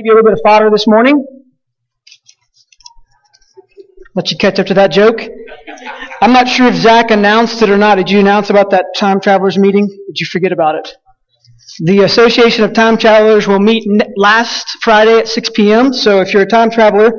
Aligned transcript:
Give 0.00 0.06
you 0.06 0.14
a 0.14 0.16
little 0.16 0.30
bit 0.30 0.38
of 0.38 0.42
fodder 0.42 0.70
this 0.70 0.86
morning. 0.86 1.26
Let 4.14 4.30
you 4.30 4.38
catch 4.38 4.58
up 4.58 4.64
to 4.68 4.74
that 4.74 4.90
joke. 4.90 5.20
I'm 6.22 6.32
not 6.32 6.48
sure 6.48 6.68
if 6.68 6.76
Zach 6.76 7.10
announced 7.10 7.60
it 7.60 7.68
or 7.68 7.76
not. 7.76 7.96
Did 7.96 8.08
you 8.08 8.18
announce 8.18 8.48
about 8.48 8.70
that 8.70 8.86
time 8.96 9.20
travelers 9.20 9.58
meeting? 9.58 9.86
Did 9.88 10.18
you 10.18 10.24
forget 10.24 10.52
about 10.52 10.76
it? 10.76 10.88
The 11.80 12.04
Association 12.04 12.64
of 12.64 12.72
Time 12.72 12.96
Travelers 12.96 13.46
will 13.46 13.58
meet 13.60 13.86
last 14.16 14.78
Friday 14.80 15.18
at 15.18 15.28
6 15.28 15.50
p.m. 15.50 15.92
So 15.92 16.22
if 16.22 16.32
you're 16.32 16.44
a 16.44 16.48
time 16.48 16.70
traveler, 16.70 17.12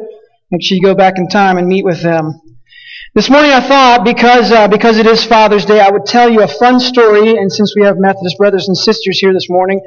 make 0.49 0.63
sure 0.63 0.75
you 0.75 0.81
go 0.81 0.95
back 0.95 1.19
in 1.19 1.27
time 1.27 1.59
and 1.59 1.67
meet 1.67 1.85
with 1.85 2.01
them. 2.01 2.41
This 3.13 3.29
morning 3.29 3.51
I 3.51 3.59
thought 3.59 4.03
because 4.03 4.51
uh, 4.51 4.67
because 4.67 4.97
it 4.97 5.05
is 5.05 5.23
Father's 5.23 5.65
Day, 5.65 5.81
I 5.81 5.91
would 5.91 6.07
tell 6.07 6.31
you 6.31 6.41
a 6.41 6.47
fun 6.47 6.79
story. 6.79 7.37
And 7.37 7.51
since 7.53 7.75
we 7.75 7.83
have 7.83 7.97
Methodist 7.99 8.39
brothers 8.39 8.67
and 8.67 8.75
sisters 8.75 9.19
here 9.19 9.33
this 9.33 9.51
morning, 9.51 9.81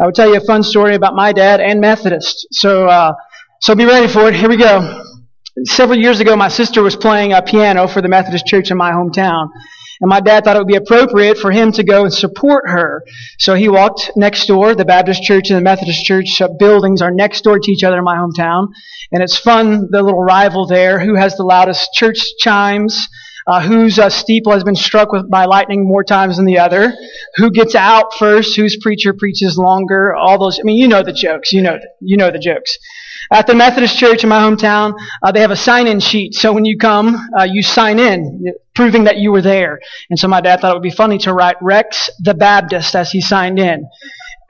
I 0.00 0.06
would 0.06 0.14
tell 0.14 0.28
you 0.28 0.36
a 0.36 0.44
fun 0.44 0.62
story 0.62 0.94
about 0.94 1.14
my 1.14 1.32
dad 1.32 1.60
and 1.60 1.80
Methodist. 1.80 2.46
So 2.52 2.86
uh, 2.86 3.14
so 3.60 3.74
be 3.74 3.84
ready 3.84 4.06
for 4.06 4.28
it. 4.28 4.34
Here 4.34 4.48
we 4.48 4.56
go. 4.56 5.04
Several 5.64 5.98
years 5.98 6.20
ago, 6.20 6.36
my 6.36 6.46
sister 6.46 6.84
was 6.84 6.94
playing 6.94 7.32
a 7.32 7.42
piano 7.42 7.88
for 7.88 8.00
the 8.00 8.08
Methodist 8.08 8.46
church 8.46 8.70
in 8.70 8.76
my 8.76 8.92
hometown. 8.92 9.48
And 10.00 10.08
my 10.08 10.20
dad 10.20 10.44
thought 10.44 10.54
it 10.54 10.60
would 10.60 10.68
be 10.68 10.76
appropriate 10.76 11.38
for 11.38 11.50
him 11.50 11.72
to 11.72 11.82
go 11.82 12.04
and 12.04 12.14
support 12.14 12.68
her. 12.68 13.02
So 13.40 13.54
he 13.54 13.68
walked 13.68 14.12
next 14.14 14.46
door. 14.46 14.76
The 14.76 14.84
Baptist 14.84 15.24
church 15.24 15.50
and 15.50 15.56
the 15.56 15.62
Methodist 15.62 16.04
church 16.04 16.40
buildings 16.60 17.02
are 17.02 17.10
next 17.10 17.42
door 17.42 17.58
to 17.58 17.72
each 17.72 17.82
other 17.82 17.98
in 17.98 18.04
my 18.04 18.16
hometown. 18.16 18.68
And 19.10 19.20
it's 19.20 19.36
fun, 19.36 19.88
the 19.90 20.02
little 20.02 20.22
rival 20.22 20.68
there. 20.68 21.00
Who 21.00 21.16
has 21.16 21.36
the 21.36 21.42
loudest 21.42 21.92
church 21.94 22.20
chimes? 22.38 23.08
Uh, 23.48 23.62
whose 23.62 23.98
uh, 23.98 24.10
steeple 24.10 24.52
has 24.52 24.62
been 24.62 24.76
struck 24.76 25.10
with, 25.10 25.30
by 25.30 25.46
lightning 25.46 25.88
more 25.88 26.04
times 26.04 26.36
than 26.36 26.44
the 26.44 26.58
other? 26.58 26.92
Who 27.36 27.50
gets 27.50 27.74
out 27.74 28.12
first? 28.18 28.56
Whose 28.56 28.76
preacher 28.76 29.14
preaches 29.14 29.56
longer? 29.56 30.14
All 30.14 30.38
those. 30.38 30.60
I 30.60 30.64
mean, 30.64 30.76
you 30.76 30.86
know 30.86 31.02
the 31.02 31.14
jokes. 31.14 31.52
You 31.52 31.62
know, 31.62 31.78
you 32.00 32.18
know 32.18 32.30
the 32.30 32.38
jokes. 32.38 32.76
At 33.32 33.46
the 33.46 33.54
Methodist 33.54 33.98
church 33.98 34.22
in 34.22 34.28
my 34.28 34.38
hometown, 34.38 34.94
uh, 35.22 35.32
they 35.32 35.40
have 35.40 35.50
a 35.50 35.56
sign-in 35.56 36.00
sheet. 36.00 36.34
So 36.34 36.52
when 36.52 36.64
you 36.64 36.78
come, 36.78 37.16
uh, 37.38 37.44
you 37.44 37.62
sign 37.62 37.98
in, 37.98 38.52
proving 38.74 39.04
that 39.04 39.18
you 39.18 39.32
were 39.32 39.42
there. 39.42 39.80
And 40.08 40.18
so 40.18 40.28
my 40.28 40.40
dad 40.40 40.60
thought 40.60 40.70
it 40.70 40.74
would 40.74 40.82
be 40.82 40.90
funny 40.90 41.18
to 41.18 41.34
write 41.34 41.56
Rex 41.60 42.08
the 42.20 42.34
Baptist 42.34 42.94
as 42.94 43.10
he 43.10 43.20
signed 43.20 43.58
in. 43.58 43.84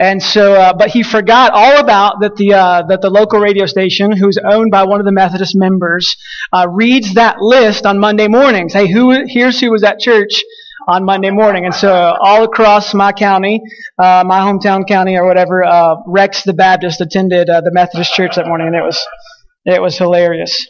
And 0.00 0.22
so, 0.22 0.54
uh, 0.54 0.74
but 0.74 0.90
he 0.90 1.02
forgot 1.02 1.52
all 1.52 1.80
about 1.80 2.20
that 2.20 2.36
the 2.36 2.54
uh, 2.54 2.82
that 2.88 3.00
the 3.00 3.10
local 3.10 3.40
radio 3.40 3.66
station, 3.66 4.12
who's 4.12 4.38
owned 4.38 4.70
by 4.70 4.84
one 4.84 5.00
of 5.00 5.06
the 5.06 5.12
Methodist 5.12 5.56
members, 5.56 6.16
uh, 6.52 6.68
reads 6.70 7.14
that 7.14 7.40
list 7.40 7.84
on 7.84 7.98
Monday 7.98 8.28
mornings. 8.28 8.72
Hey, 8.72 8.86
who 8.86 9.26
here's 9.26 9.60
who 9.60 9.72
was 9.72 9.82
at 9.82 9.98
church 9.98 10.44
on 10.86 11.04
Monday 11.04 11.30
morning. 11.30 11.64
And 11.64 11.74
so 11.74 11.92
all 11.92 12.44
across 12.44 12.94
my 12.94 13.12
county, 13.12 13.60
uh, 13.98 14.22
my 14.24 14.38
hometown 14.38 14.86
county 14.86 15.16
or 15.16 15.26
whatever, 15.26 15.64
uh, 15.64 15.96
Rex 16.06 16.44
the 16.44 16.54
Baptist 16.54 17.00
attended 17.00 17.50
uh, 17.50 17.60
the 17.60 17.72
Methodist 17.72 18.14
church 18.14 18.36
that 18.36 18.46
morning, 18.46 18.68
and 18.68 18.76
it 18.76 18.82
was 18.82 19.04
it 19.64 19.82
was 19.82 19.98
hilarious. 19.98 20.68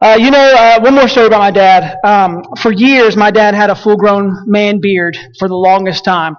Uh, 0.00 0.16
you 0.18 0.30
know, 0.30 0.78
one 0.80 0.94
more 0.94 1.08
story 1.08 1.26
about 1.26 1.40
my 1.40 1.50
dad. 1.50 1.96
Um, 2.04 2.42
for 2.60 2.70
years, 2.70 3.16
my 3.16 3.32
dad 3.32 3.54
had 3.54 3.68
a 3.68 3.74
full-grown 3.74 4.44
man 4.46 4.80
beard 4.80 5.18
for 5.40 5.48
the 5.48 5.56
longest 5.56 6.04
time. 6.04 6.36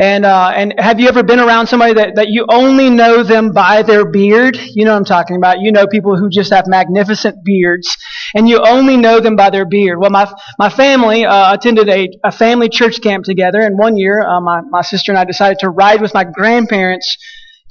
And 0.00 0.24
uh, 0.24 0.50
and 0.56 0.74
have 0.78 0.98
you 0.98 1.08
ever 1.08 1.22
been 1.22 1.40
around 1.40 1.66
somebody 1.66 1.92
that, 1.92 2.14
that 2.14 2.28
you 2.28 2.46
only 2.48 2.88
know 2.88 3.22
them 3.22 3.52
by 3.52 3.82
their 3.82 4.10
beard? 4.10 4.56
You 4.56 4.86
know 4.86 4.92
what 4.92 4.98
I'm 5.00 5.04
talking 5.04 5.36
about. 5.36 5.60
You 5.60 5.72
know 5.72 5.86
people 5.86 6.16
who 6.16 6.30
just 6.30 6.50
have 6.54 6.64
magnificent 6.66 7.44
beards, 7.44 7.98
and 8.34 8.48
you 8.48 8.60
only 8.60 8.96
know 8.96 9.20
them 9.20 9.36
by 9.36 9.50
their 9.50 9.66
beard. 9.66 9.98
Well, 10.00 10.08
my 10.08 10.32
my 10.58 10.70
family 10.70 11.26
uh, 11.26 11.52
attended 11.52 11.90
a, 11.90 12.08
a 12.24 12.32
family 12.32 12.70
church 12.70 13.02
camp 13.02 13.26
together, 13.26 13.60
and 13.60 13.78
one 13.78 13.98
year, 13.98 14.22
uh, 14.22 14.40
my 14.40 14.62
my 14.70 14.80
sister 14.80 15.12
and 15.12 15.18
I 15.18 15.24
decided 15.24 15.58
to 15.58 15.68
ride 15.68 16.00
with 16.00 16.14
my 16.14 16.24
grandparents 16.24 17.18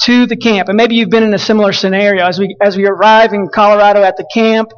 to 0.04 0.28
the 0.28 0.38
camp. 0.38 0.70
And 0.70 0.78
maybe 0.78 0.96
you've 0.96 1.10
been 1.10 1.24
in 1.24 1.34
a 1.34 1.40
similar 1.40 1.74
scenario 1.74 2.28
as 2.28 2.38
we 2.38 2.56
as 2.62 2.78
we 2.78 2.86
arrive 2.86 3.34
in 3.34 3.50
Colorado 3.52 4.04
at 4.04 4.18
the 4.18 4.28
camp. 4.32 4.70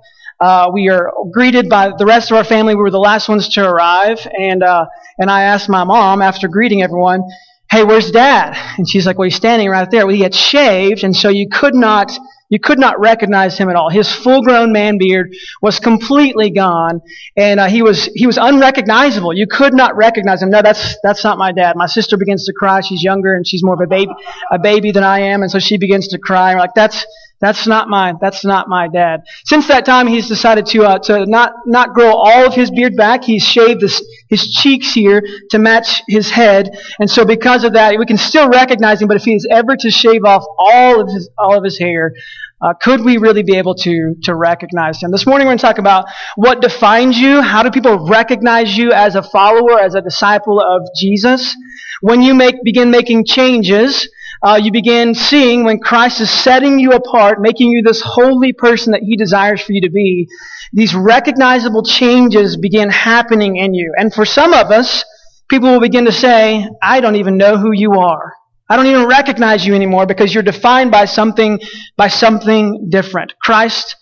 Uh, 0.42 0.72
we 0.74 0.90
are 0.90 1.14
greeted 1.32 1.70
by 1.70 1.92
the 1.96 2.06
rest 2.06 2.32
of 2.32 2.38
our 2.38 2.44
family. 2.44 2.74
We 2.74 2.82
were 2.82 2.90
the 2.90 2.98
last 2.98 3.30
ones 3.30 3.48
to 3.50 3.64
arrive, 3.64 4.28
and 4.38 4.64
uh, 4.64 4.88
and 5.20 5.30
I 5.30 5.44
asked 5.44 5.70
my 5.70 5.84
mom 5.84 6.24
after 6.24 6.48
greeting 6.48 6.82
everyone, 6.82 7.22
"Hey, 7.70 7.84
where's 7.84 8.10
Dad?" 8.10 8.58
And 8.78 8.90
she's 8.90 9.06
like, 9.06 9.20
"Well, 9.20 9.26
he's 9.28 9.36
standing 9.36 9.70
right 9.70 9.90
there. 9.92 10.08
Well, 10.08 10.16
he 10.16 10.24
had 10.24 10.34
shaved, 10.34 11.04
and 11.04 11.16
so 11.16 11.30
you 11.30 11.48
could 11.48 11.76
not 11.76 12.12
you 12.50 12.60
could 12.60 12.80
not 12.80 13.00
recognize 13.00 13.56
him 13.58 13.70
at 13.70 13.76
all. 13.76 13.90
His 13.90 14.12
full-grown 14.12 14.74
man 14.74 14.98
beard 14.98 15.34
was 15.62 15.80
completely 15.80 16.50
gone, 16.50 17.02
and 17.38 17.60
uh, 17.60 17.68
he 17.68 17.84
was 17.84 18.06
he 18.16 18.26
was 18.26 18.38
unrecognizable. 18.38 19.34
You 19.34 19.46
could 19.46 19.76
not 19.76 19.96
recognize 19.96 20.42
him. 20.42 20.50
No, 20.50 20.64
that's 20.64 20.98
that's 21.04 21.24
not 21.24 21.38
my 21.38 21.52
dad. 21.52 21.76
My 21.76 21.86
sister 21.86 22.18
begins 22.18 22.46
to 22.46 22.54
cry. 22.54 22.82
She's 22.82 23.04
younger, 23.04 23.36
and 23.36 23.48
she's 23.48 23.64
more 23.64 23.76
of 23.76 23.80
a 23.82 23.88
baby 23.88 24.12
a 24.52 24.58
baby 24.58 24.92
than 24.92 25.04
I 25.04 25.20
am, 25.20 25.44
and 25.44 25.52
so 25.52 25.60
she 25.60 25.78
begins 25.78 26.08
to 26.08 26.18
cry. 26.18 26.56
We're 26.56 26.62
like, 26.62 26.74
that's 26.74 27.06
that's 27.42 27.66
not 27.66 27.90
my, 27.90 28.14
that's 28.22 28.46
not 28.46 28.70
my 28.70 28.88
dad. 28.88 29.22
Since 29.46 29.68
that 29.68 29.84
time, 29.84 30.08
he's 30.08 30.28
decided 30.28 30.68
to, 30.68 30.84
uh, 30.84 31.00
to 31.00 31.26
not, 31.26 31.54
not 31.66 31.94
grow 31.94 32.14
all 32.14 32.46
of 32.46 32.54
his 32.54 32.70
beard 32.70 32.96
back. 32.96 33.24
He's 33.24 33.44
shaved 33.44 33.82
his, 33.82 34.06
his 34.30 34.54
cheeks 34.54 34.94
here 34.94 35.24
to 35.50 35.58
match 35.60 36.04
his 36.08 36.30
head. 36.30 36.70
And 37.00 37.10
so 37.10 37.26
because 37.26 37.64
of 37.64 37.74
that, 37.74 37.98
we 37.98 38.06
can 38.06 38.18
still 38.18 38.48
recognize 38.48 39.02
him, 39.02 39.08
but 39.08 39.18
if 39.18 39.24
he 39.24 39.34
is 39.34 39.48
ever 39.50 39.76
to 39.76 39.90
shave 39.90 40.24
off 40.24 40.46
all 40.60 41.02
of 41.02 41.08
his, 41.08 41.30
all 41.38 41.58
of 41.58 41.64
his 41.64 41.80
hair, 41.80 42.14
uh, 42.62 42.76
could 42.80 43.04
we 43.04 43.18
really 43.18 43.42
be 43.42 43.58
able 43.58 43.74
to, 43.74 44.16
to 44.22 44.36
recognize 44.36 45.02
him? 45.02 45.10
This 45.10 45.26
morning 45.26 45.48
we're 45.48 45.54
going 45.54 45.58
to 45.58 45.66
talk 45.66 45.80
about 45.80 46.06
what 46.36 46.62
defines 46.62 47.18
you. 47.18 47.42
How 47.42 47.64
do 47.64 47.72
people 47.72 48.08
recognize 48.08 48.78
you 48.78 48.92
as 48.92 49.16
a 49.16 49.24
follower, 49.24 49.80
as 49.80 49.96
a 49.96 50.02
disciple 50.02 50.62
of 50.62 50.88
Jesus? 50.96 51.56
When 52.02 52.22
you 52.22 52.36
make, 52.36 52.56
begin 52.64 52.92
making 52.92 53.26
changes, 53.26 54.08
uh, 54.44 54.60
you 54.62 54.72
begin 54.72 55.14
seeing 55.14 55.64
when 55.64 55.80
Christ 55.80 56.20
is 56.22 56.30
setting 56.30 56.80
you 56.80 56.92
apart, 56.92 57.42
making 57.42 57.70
you 57.70 57.84
this 57.84 58.02
holy 58.02 58.54
person 58.54 58.94
that 58.94 59.04
He 59.04 59.16
desires 59.16 59.62
for 59.62 59.74
you 59.74 59.82
to 59.82 59.90
be, 59.90 60.28
these 60.74 60.96
recognizable 60.96 61.84
changes 61.84 62.58
begin 62.58 62.90
happening 62.90 63.58
in 63.58 63.74
you. 63.74 63.94
And 63.98 64.14
for 64.14 64.26
some 64.26 64.54
of 64.54 64.72
us, 64.72 65.06
people 65.50 65.72
will 65.72 65.80
begin 65.80 66.06
to 66.06 66.12
say, 66.12 66.68
I 66.82 67.02
don't 67.02 67.18
even 67.18 67.38
know 67.38 67.58
who 67.58 67.72
you 67.72 67.94
are. 67.94 68.34
I 68.68 68.78
don't 68.78 68.88
even 68.88 69.06
recognize 69.06 69.66
you 69.66 69.76
anymore 69.76 70.06
because 70.06 70.34
you're 70.34 70.44
defined 70.44 70.92
by 70.92 71.06
something, 71.06 71.60
by 71.98 72.08
something 72.08 72.88
different. 72.90 73.34
Christ 73.42 73.98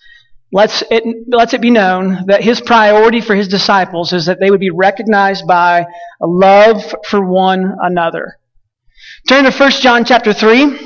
lets 0.52 0.84
it, 0.90 1.04
lets 1.28 1.54
it 1.54 1.62
be 1.62 1.72
known 1.72 2.26
that 2.28 2.44
his 2.44 2.62
priority 2.62 3.20
for 3.20 3.36
his 3.36 3.48
disciples 3.48 4.14
is 4.14 4.28
that 4.28 4.40
they 4.40 4.50
would 4.50 4.60
be 4.60 4.70
recognized 4.70 5.46
by 5.48 5.86
a 6.22 6.28
love 6.28 6.96
for 7.10 7.24
one 7.26 7.76
another. 7.82 8.39
Turn 9.28 9.44
to 9.44 9.52
1 9.52 9.72
John 9.72 10.06
chapter 10.06 10.34
3. 10.34 10.80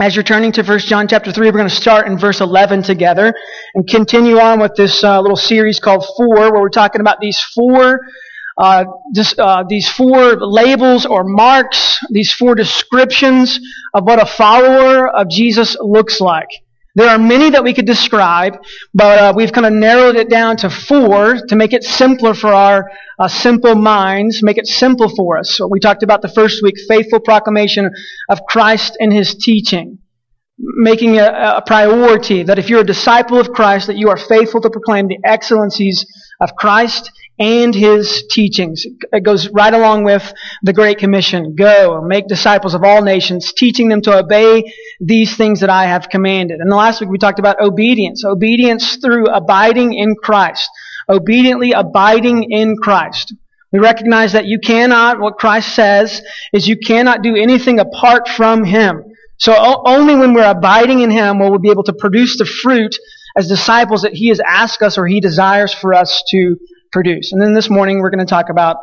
As 0.00 0.14
you're 0.14 0.22
turning 0.22 0.52
to 0.52 0.62
1 0.62 0.78
John 0.80 1.08
chapter 1.08 1.32
3, 1.32 1.48
we're 1.48 1.56
going 1.58 1.68
to 1.68 1.74
start 1.74 2.06
in 2.06 2.16
verse 2.16 2.40
11 2.40 2.84
together 2.84 3.34
and 3.74 3.86
continue 3.86 4.38
on 4.38 4.60
with 4.60 4.74
this 4.76 5.02
uh, 5.02 5.20
little 5.20 5.36
series 5.36 5.80
called 5.80 6.06
Four, 6.16 6.52
where 6.52 6.60
we're 6.60 6.68
talking 6.68 7.00
about 7.00 7.20
these 7.20 7.40
four 7.54 8.00
uh, 8.56 8.84
this, 9.12 9.34
uh, 9.38 9.64
these 9.68 9.88
four 9.88 10.36
labels 10.36 11.06
or 11.06 11.24
marks, 11.24 11.98
these 12.10 12.32
four 12.32 12.54
descriptions 12.54 13.58
of 13.94 14.04
what 14.04 14.20
a 14.20 14.26
follower 14.26 15.08
of 15.08 15.28
Jesus 15.28 15.76
looks 15.80 16.20
like. 16.20 16.48
There 16.96 17.08
are 17.08 17.18
many 17.18 17.50
that 17.50 17.62
we 17.62 17.72
could 17.72 17.86
describe, 17.86 18.58
but 18.92 19.18
uh, 19.18 19.32
we've 19.36 19.52
kind 19.52 19.66
of 19.66 19.72
narrowed 19.72 20.16
it 20.16 20.28
down 20.28 20.56
to 20.58 20.70
four 20.70 21.36
to 21.48 21.56
make 21.56 21.72
it 21.72 21.84
simpler 21.84 22.34
for 22.34 22.52
our 22.52 22.90
uh, 23.18 23.28
simple 23.28 23.76
minds, 23.76 24.42
make 24.42 24.58
it 24.58 24.66
simple 24.66 25.08
for 25.08 25.38
us. 25.38 25.56
So 25.56 25.68
we 25.68 25.78
talked 25.78 26.02
about 26.02 26.20
the 26.20 26.28
first 26.28 26.62
week, 26.62 26.74
faithful 26.88 27.20
proclamation 27.20 27.90
of 28.28 28.40
Christ 28.48 28.96
and 28.98 29.12
His 29.12 29.36
teaching. 29.36 29.98
Making 30.58 31.18
a, 31.18 31.54
a 31.58 31.62
priority 31.64 32.42
that 32.42 32.58
if 32.58 32.68
you're 32.68 32.80
a 32.80 32.84
disciple 32.84 33.38
of 33.38 33.52
Christ, 33.52 33.86
that 33.86 33.96
you 33.96 34.08
are 34.10 34.18
faithful 34.18 34.60
to 34.60 34.68
proclaim 34.68 35.06
the 35.08 35.18
excellencies 35.24 36.04
of 36.40 36.54
Christ 36.56 37.10
and 37.40 37.74
his 37.74 38.26
teachings. 38.28 38.84
It 39.12 39.24
goes 39.24 39.48
right 39.48 39.72
along 39.72 40.04
with 40.04 40.32
the 40.62 40.74
Great 40.74 40.98
Commission. 40.98 41.56
Go, 41.56 42.02
make 42.02 42.28
disciples 42.28 42.74
of 42.74 42.84
all 42.84 43.02
nations, 43.02 43.54
teaching 43.54 43.88
them 43.88 44.02
to 44.02 44.18
obey 44.18 44.70
these 45.00 45.34
things 45.36 45.60
that 45.60 45.70
I 45.70 45.86
have 45.86 46.10
commanded. 46.10 46.60
And 46.60 46.70
the 46.70 46.76
last 46.76 47.00
week 47.00 47.08
we 47.08 47.16
talked 47.16 47.38
about 47.38 47.58
obedience. 47.58 48.24
Obedience 48.26 48.96
through 48.96 49.26
abiding 49.26 49.94
in 49.94 50.16
Christ. 50.16 50.68
Obediently 51.08 51.72
abiding 51.72 52.52
in 52.52 52.76
Christ. 52.76 53.34
We 53.72 53.78
recognize 53.78 54.32
that 54.32 54.44
you 54.44 54.58
cannot, 54.58 55.18
what 55.18 55.38
Christ 55.38 55.74
says, 55.74 56.22
is 56.52 56.68
you 56.68 56.76
cannot 56.76 57.22
do 57.22 57.36
anything 57.36 57.80
apart 57.80 58.28
from 58.28 58.64
Him. 58.64 59.02
So 59.38 59.54
only 59.86 60.14
when 60.14 60.34
we're 60.34 60.50
abiding 60.50 61.00
in 61.00 61.10
Him 61.10 61.38
will 61.38 61.52
we 61.52 61.58
be 61.58 61.70
able 61.70 61.84
to 61.84 61.94
produce 61.94 62.36
the 62.36 62.44
fruit 62.44 62.94
as 63.34 63.48
disciples 63.48 64.02
that 64.02 64.12
He 64.12 64.28
has 64.28 64.40
asked 64.46 64.82
us 64.82 64.98
or 64.98 65.06
He 65.06 65.20
desires 65.20 65.72
for 65.72 65.94
us 65.94 66.22
to 66.32 66.56
produce. 66.92 67.32
And 67.32 67.40
then 67.40 67.54
this 67.54 67.70
morning 67.70 68.00
we're 68.00 68.10
going 68.10 68.24
to 68.24 68.30
talk 68.30 68.48
about 68.50 68.76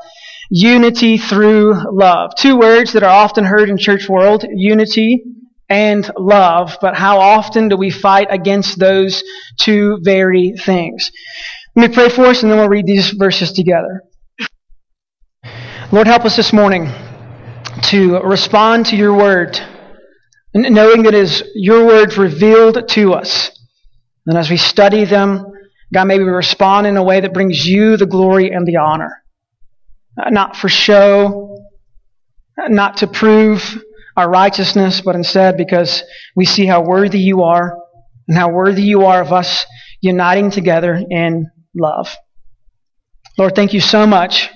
unity 0.49 1.17
through 1.17 1.73
love. 1.91 2.31
Two 2.35 2.57
words 2.57 2.93
that 2.93 3.03
are 3.03 3.09
often 3.09 3.43
heard 3.43 3.69
in 3.69 3.77
church 3.77 4.07
world, 4.07 4.45
unity 4.49 5.23
and 5.69 6.09
love, 6.17 6.77
but 6.79 6.95
how 6.95 7.19
often 7.19 7.67
do 7.67 7.75
we 7.75 7.89
fight 7.89 8.27
against 8.29 8.79
those 8.79 9.23
two 9.59 9.99
very 10.01 10.53
things? 10.53 11.11
Let 11.75 11.89
me 11.89 11.93
pray 11.93 12.09
for 12.09 12.25
us 12.25 12.41
and 12.41 12.51
then 12.51 12.59
we'll 12.59 12.69
read 12.69 12.85
these 12.85 13.11
verses 13.11 13.51
together. 13.51 14.03
Lord, 15.91 16.07
help 16.07 16.25
us 16.25 16.35
this 16.35 16.53
morning 16.53 16.89
to 17.83 18.19
respond 18.21 18.87
to 18.87 18.95
your 18.95 19.13
word 19.13 19.59
knowing 20.53 21.03
that 21.03 21.13
it 21.13 21.23
is 21.23 21.43
your 21.53 21.85
words 21.85 22.17
revealed 22.17 22.87
to 22.89 23.13
us. 23.13 23.51
And 24.25 24.37
as 24.37 24.49
we 24.49 24.57
study 24.57 25.05
them, 25.05 25.45
God, 25.93 26.05
may 26.05 26.19
respond 26.19 26.85
in 26.87 26.97
a 26.97 27.03
way 27.03 27.21
that 27.21 27.33
brings 27.33 27.65
you 27.65 27.97
the 27.97 28.05
glory 28.05 28.51
and 28.51 28.67
the 28.67 28.77
honor. 28.77 29.23
Uh, 30.21 30.29
not 30.29 30.55
for 30.55 30.67
show, 30.67 31.57
not 32.57 32.97
to 32.97 33.07
prove 33.07 33.81
our 34.15 34.29
righteousness, 34.29 35.01
but 35.01 35.15
instead 35.15 35.57
because 35.57 36.03
we 36.35 36.43
see 36.43 36.65
how 36.65 36.81
worthy 36.81 37.19
you 37.19 37.43
are 37.43 37.77
and 38.27 38.37
how 38.37 38.49
worthy 38.49 38.81
you 38.81 39.05
are 39.05 39.21
of 39.21 39.31
us 39.31 39.65
uniting 40.01 40.51
together 40.51 40.99
in 41.09 41.49
love. 41.75 42.15
Lord, 43.37 43.55
thank 43.55 43.73
you 43.73 43.79
so 43.79 44.07
much 44.07 44.49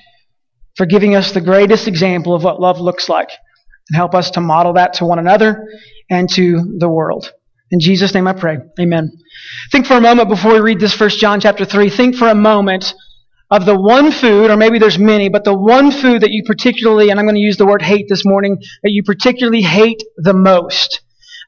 for 0.76 0.86
giving 0.86 1.16
us 1.16 1.32
the 1.32 1.42
greatest 1.42 1.88
example 1.88 2.34
of 2.34 2.44
what 2.44 2.60
love 2.60 2.80
looks 2.80 3.08
like 3.08 3.30
and 3.90 3.96
help 3.96 4.16
us 4.16 4.32
to 4.32 4.42
model 4.42 4.74
that 4.74 4.94
to 4.94 5.06
one 5.06 5.20
another 5.20 5.68
and 6.10 6.30
to 6.32 6.76
the 6.80 6.90
world. 6.90 7.32
In 7.72 7.80
Jesus' 7.80 8.14
name 8.14 8.28
I 8.28 8.34
pray. 8.34 8.58
Amen. 8.80 9.12
Think 9.72 9.86
for 9.86 9.96
a 9.96 10.02
moment 10.02 10.30
before 10.30 10.54
we 10.54 10.60
read 10.60 10.80
this 10.80 10.94
first 10.94 11.20
John 11.20 11.40
chapter 11.40 11.66
3. 11.66 11.90
Think 11.90 12.16
for 12.16 12.28
a 12.28 12.36
moment 12.36 12.94
of 13.50 13.66
the 13.66 13.78
one 13.78 14.12
food, 14.12 14.50
or 14.50 14.58
maybe 14.58 14.78
there's 14.78 15.00
many, 15.00 15.30
but 15.30 15.44
the 15.44 15.58
one 15.58 15.92
food 15.92 16.22
that 16.22 16.32
you 16.32 16.44
particularly, 16.46 17.10
and 17.10 17.20
I'm 17.20 17.26
going 17.26 17.36
to 17.36 17.42
use 17.42 17.58
the 17.58 17.66
word 17.66 17.82
hate 17.82 18.08
this 18.08 18.26
morning, 18.26 18.58
that 18.84 18.92
you 18.92 19.04
particularly 19.04 19.62
hate 19.62 20.04
the 20.18 20.34
most. 20.34 21.02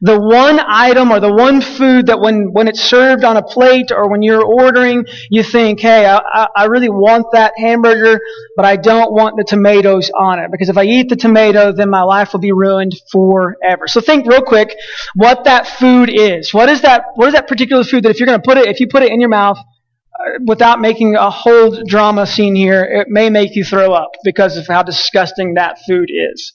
The 0.06 0.20
one 0.20 0.60
item 0.60 1.12
or 1.14 1.22
the 1.22 1.34
one 1.34 1.62
food 1.62 2.08
that 2.08 2.20
when, 2.20 2.52
when 2.52 2.68
it's 2.68 2.82
served 2.82 3.24
on 3.24 3.38
a 3.38 3.42
plate 3.42 3.90
or 3.90 4.10
when 4.10 4.22
you're 4.22 4.44
ordering, 4.44 5.06
you 5.30 5.44
think, 5.44 5.80
hey, 5.80 6.06
I, 6.06 6.48
I 6.54 6.66
really 6.66 6.90
want 6.90 7.28
that 7.32 7.54
hamburger, 7.56 8.20
but 8.58 8.66
I 8.66 8.76
don't 8.76 9.14
want 9.14 9.38
the 9.38 9.46
tomatoes 9.46 10.12
on 10.14 10.40
it. 10.40 10.52
Because 10.52 10.68
if 10.68 10.78
I 10.78 10.84
eat 10.84 11.08
the 11.08 11.16
tomato, 11.16 11.72
then 11.72 11.90
my 11.90 12.02
life 12.02 12.34
will 12.34 12.42
be 12.42 12.52
ruined 12.52 12.92
forever. 13.14 13.88
So 13.88 14.02
think 14.02 14.28
real 14.28 14.42
quick 14.42 14.76
what 15.16 15.46
that 15.46 15.68
food 15.68 16.10
is. 16.14 16.54
What 16.54 16.68
is 16.68 16.82
that, 16.82 17.06
what 17.16 17.30
is 17.30 17.34
that 17.36 17.48
particular 17.48 17.86
food 17.86 18.04
that 18.04 18.10
if 18.10 18.20
you're 18.20 18.28
going 18.28 18.42
to 18.42 18.46
put 18.46 18.58
it, 18.58 18.68
if 18.68 18.82
you 18.82 18.90
put 18.90 19.04
it 19.04 19.12
in 19.14 19.22
your 19.22 19.30
mouth, 19.30 19.58
uh, 19.58 20.40
without 20.46 20.82
making 20.82 21.16
a 21.16 21.30
whole 21.30 21.82
drama 21.86 22.28
scene 22.28 22.56
here, 22.56 22.84
it 22.84 23.08
may 23.10 23.30
make 23.30 23.56
you 23.56 23.64
throw 23.64 23.94
up 23.94 24.12
because 24.26 24.58
of 24.58 24.68
how 24.68 24.84
disgusting 24.84 25.54
that 25.54 25.80
food 25.88 26.10
is. 26.10 26.52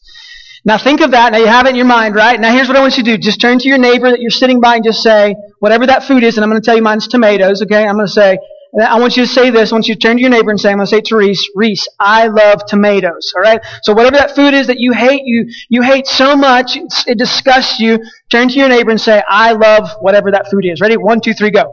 Now 0.68 0.76
think 0.76 1.00
of 1.00 1.12
that. 1.12 1.32
Now 1.32 1.38
you 1.38 1.46
have 1.46 1.64
it 1.64 1.70
in 1.70 1.76
your 1.76 1.86
mind, 1.86 2.14
right? 2.14 2.38
Now 2.38 2.52
here's 2.52 2.68
what 2.68 2.76
I 2.76 2.80
want 2.80 2.98
you 2.98 3.02
to 3.02 3.16
do. 3.16 3.18
Just 3.18 3.40
turn 3.40 3.58
to 3.58 3.66
your 3.66 3.78
neighbor 3.78 4.10
that 4.10 4.20
you're 4.20 4.28
sitting 4.28 4.60
by 4.60 4.74
and 4.74 4.84
just 4.84 5.02
say, 5.02 5.34
whatever 5.60 5.86
that 5.86 6.02
food 6.02 6.22
is, 6.22 6.36
and 6.36 6.44
I'm 6.44 6.50
going 6.50 6.60
to 6.60 6.66
tell 6.66 6.76
you 6.76 6.82
mine's 6.82 7.08
tomatoes, 7.08 7.62
okay? 7.62 7.86
I'm 7.86 7.94
going 7.94 8.06
to 8.06 8.12
say, 8.12 8.36
I 8.78 9.00
want 9.00 9.16
you 9.16 9.22
to 9.24 9.32
say 9.32 9.48
this. 9.48 9.72
I 9.72 9.76
want 9.76 9.88
you 9.88 9.94
to 9.94 9.98
turn 9.98 10.16
to 10.16 10.20
your 10.20 10.28
neighbor 10.28 10.50
and 10.50 10.60
say, 10.60 10.70
I'm 10.70 10.76
going 10.76 10.86
to 10.86 10.90
say 10.90 11.00
to 11.00 11.16
Reese, 11.16 11.48
Reese, 11.54 11.88
I 11.98 12.26
love 12.26 12.66
tomatoes. 12.66 13.32
All 13.34 13.40
right. 13.40 13.60
So 13.82 13.94
whatever 13.94 14.18
that 14.18 14.36
food 14.36 14.52
is 14.52 14.66
that 14.66 14.78
you 14.78 14.92
hate, 14.92 15.22
you 15.24 15.46
you 15.70 15.80
hate 15.80 16.06
so 16.06 16.36
much, 16.36 16.76
it 16.76 17.16
disgusts 17.16 17.80
you. 17.80 18.00
Turn 18.30 18.48
to 18.48 18.54
your 18.54 18.68
neighbor 18.68 18.90
and 18.90 19.00
say, 19.00 19.22
I 19.26 19.52
love 19.52 19.88
whatever 20.00 20.32
that 20.32 20.50
food 20.50 20.66
is. 20.66 20.82
Ready? 20.82 20.98
One, 20.98 21.22
two, 21.22 21.32
three, 21.32 21.50
go. 21.50 21.72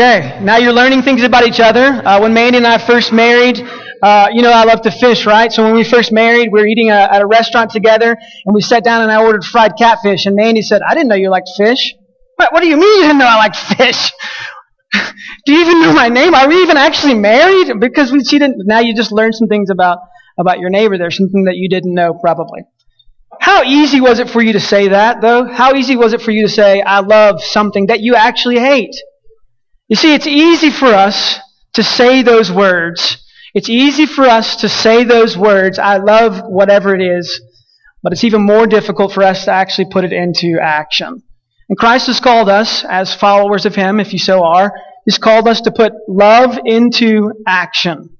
Okay, 0.00 0.40
now 0.42 0.56
you're 0.56 0.72
learning 0.72 1.02
things 1.02 1.22
about 1.22 1.46
each 1.46 1.60
other. 1.60 1.84
Uh, 1.84 2.20
when 2.20 2.34
Mandy 2.34 2.58
and 2.58 2.66
I 2.66 2.78
first 2.78 3.12
married, 3.12 3.60
uh, 4.02 4.26
you 4.32 4.42
know 4.42 4.50
I 4.50 4.64
love 4.64 4.80
to 4.82 4.90
fish, 4.90 5.24
right? 5.24 5.52
So 5.52 5.62
when 5.62 5.72
we 5.72 5.84
first 5.84 6.10
married, 6.10 6.48
we 6.50 6.60
were 6.60 6.66
eating 6.66 6.90
a, 6.90 6.94
at 6.94 7.22
a 7.22 7.26
restaurant 7.26 7.70
together, 7.70 8.16
and 8.44 8.52
we 8.52 8.60
sat 8.60 8.82
down 8.82 9.02
and 9.02 9.12
I 9.12 9.22
ordered 9.22 9.44
fried 9.44 9.74
catfish, 9.78 10.26
and 10.26 10.34
Mandy 10.34 10.62
said, 10.62 10.82
"I 10.82 10.94
didn't 10.94 11.10
know 11.10 11.14
you 11.14 11.30
liked 11.30 11.48
fish." 11.56 11.94
What, 12.34 12.52
what 12.52 12.60
do 12.60 12.68
you 12.68 12.76
mean 12.76 13.02
you 13.02 13.02
didn't 13.02 13.18
know 13.18 13.26
I 13.28 13.36
liked 13.36 13.54
fish? 13.54 14.10
do 15.46 15.52
you 15.52 15.60
even 15.60 15.80
know 15.80 15.92
my 15.92 16.08
name? 16.08 16.34
Are 16.34 16.48
we 16.48 16.60
even 16.60 16.76
actually 16.76 17.14
married? 17.14 17.78
Because 17.78 18.10
we, 18.10 18.24
she 18.24 18.40
didn't. 18.40 18.66
Now 18.66 18.80
you 18.80 18.96
just 18.96 19.12
learned 19.12 19.36
some 19.36 19.46
things 19.46 19.70
about 19.70 19.98
about 20.36 20.58
your 20.58 20.70
neighbor. 20.70 20.98
There's 20.98 21.16
something 21.16 21.44
that 21.44 21.54
you 21.54 21.68
didn't 21.68 21.94
know, 21.94 22.14
probably. 22.14 22.62
How 23.38 23.62
easy 23.62 24.00
was 24.00 24.18
it 24.18 24.28
for 24.28 24.42
you 24.42 24.54
to 24.54 24.60
say 24.60 24.88
that, 24.88 25.20
though? 25.20 25.44
How 25.44 25.76
easy 25.76 25.94
was 25.94 26.14
it 26.14 26.20
for 26.20 26.32
you 26.32 26.48
to 26.48 26.52
say, 26.52 26.82
"I 26.82 26.98
love 26.98 27.44
something" 27.44 27.86
that 27.86 28.00
you 28.00 28.16
actually 28.16 28.58
hate? 28.58 28.96
You 29.88 29.96
see, 29.96 30.14
it's 30.14 30.26
easy 30.26 30.70
for 30.70 30.86
us 30.86 31.38
to 31.74 31.82
say 31.82 32.22
those 32.22 32.50
words. 32.50 33.18
It's 33.54 33.68
easy 33.68 34.06
for 34.06 34.24
us 34.24 34.56
to 34.56 34.68
say 34.68 35.04
those 35.04 35.36
words, 35.36 35.78
I 35.78 35.98
love 35.98 36.40
whatever 36.46 36.94
it 36.94 37.02
is, 37.02 37.40
but 38.02 38.12
it's 38.12 38.24
even 38.24 38.42
more 38.42 38.66
difficult 38.66 39.12
for 39.12 39.22
us 39.22 39.44
to 39.44 39.52
actually 39.52 39.90
put 39.90 40.04
it 40.04 40.12
into 40.12 40.58
action. 40.60 41.22
And 41.68 41.78
Christ 41.78 42.08
has 42.08 42.20
called 42.20 42.48
us, 42.48 42.84
as 42.84 43.14
followers 43.14 43.66
of 43.66 43.74
Him, 43.74 44.00
if 44.00 44.12
you 44.12 44.18
so 44.18 44.42
are, 44.42 44.72
He's 45.04 45.18
called 45.18 45.46
us 45.46 45.60
to 45.62 45.70
put 45.70 45.92
love 46.08 46.58
into 46.64 47.32
action. 47.46 48.16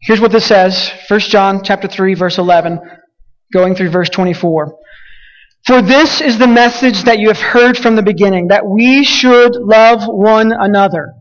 Here's 0.00 0.20
what 0.20 0.32
this 0.32 0.46
says, 0.46 0.92
1 1.08 1.20
John 1.20 1.62
chapter 1.64 1.88
3, 1.88 2.14
verse 2.14 2.38
11, 2.38 2.80
going 3.52 3.74
through 3.74 3.90
verse 3.90 4.08
24. 4.08 4.76
For 5.68 5.82
this 5.82 6.22
is 6.22 6.38
the 6.38 6.46
message 6.46 7.02
that 7.02 7.18
you 7.18 7.28
have 7.28 7.42
heard 7.42 7.76
from 7.76 7.94
the 7.94 8.02
beginning, 8.02 8.48
that 8.48 8.66
we 8.66 9.04
should 9.04 9.54
love 9.54 10.00
one 10.06 10.50
another. 10.50 11.12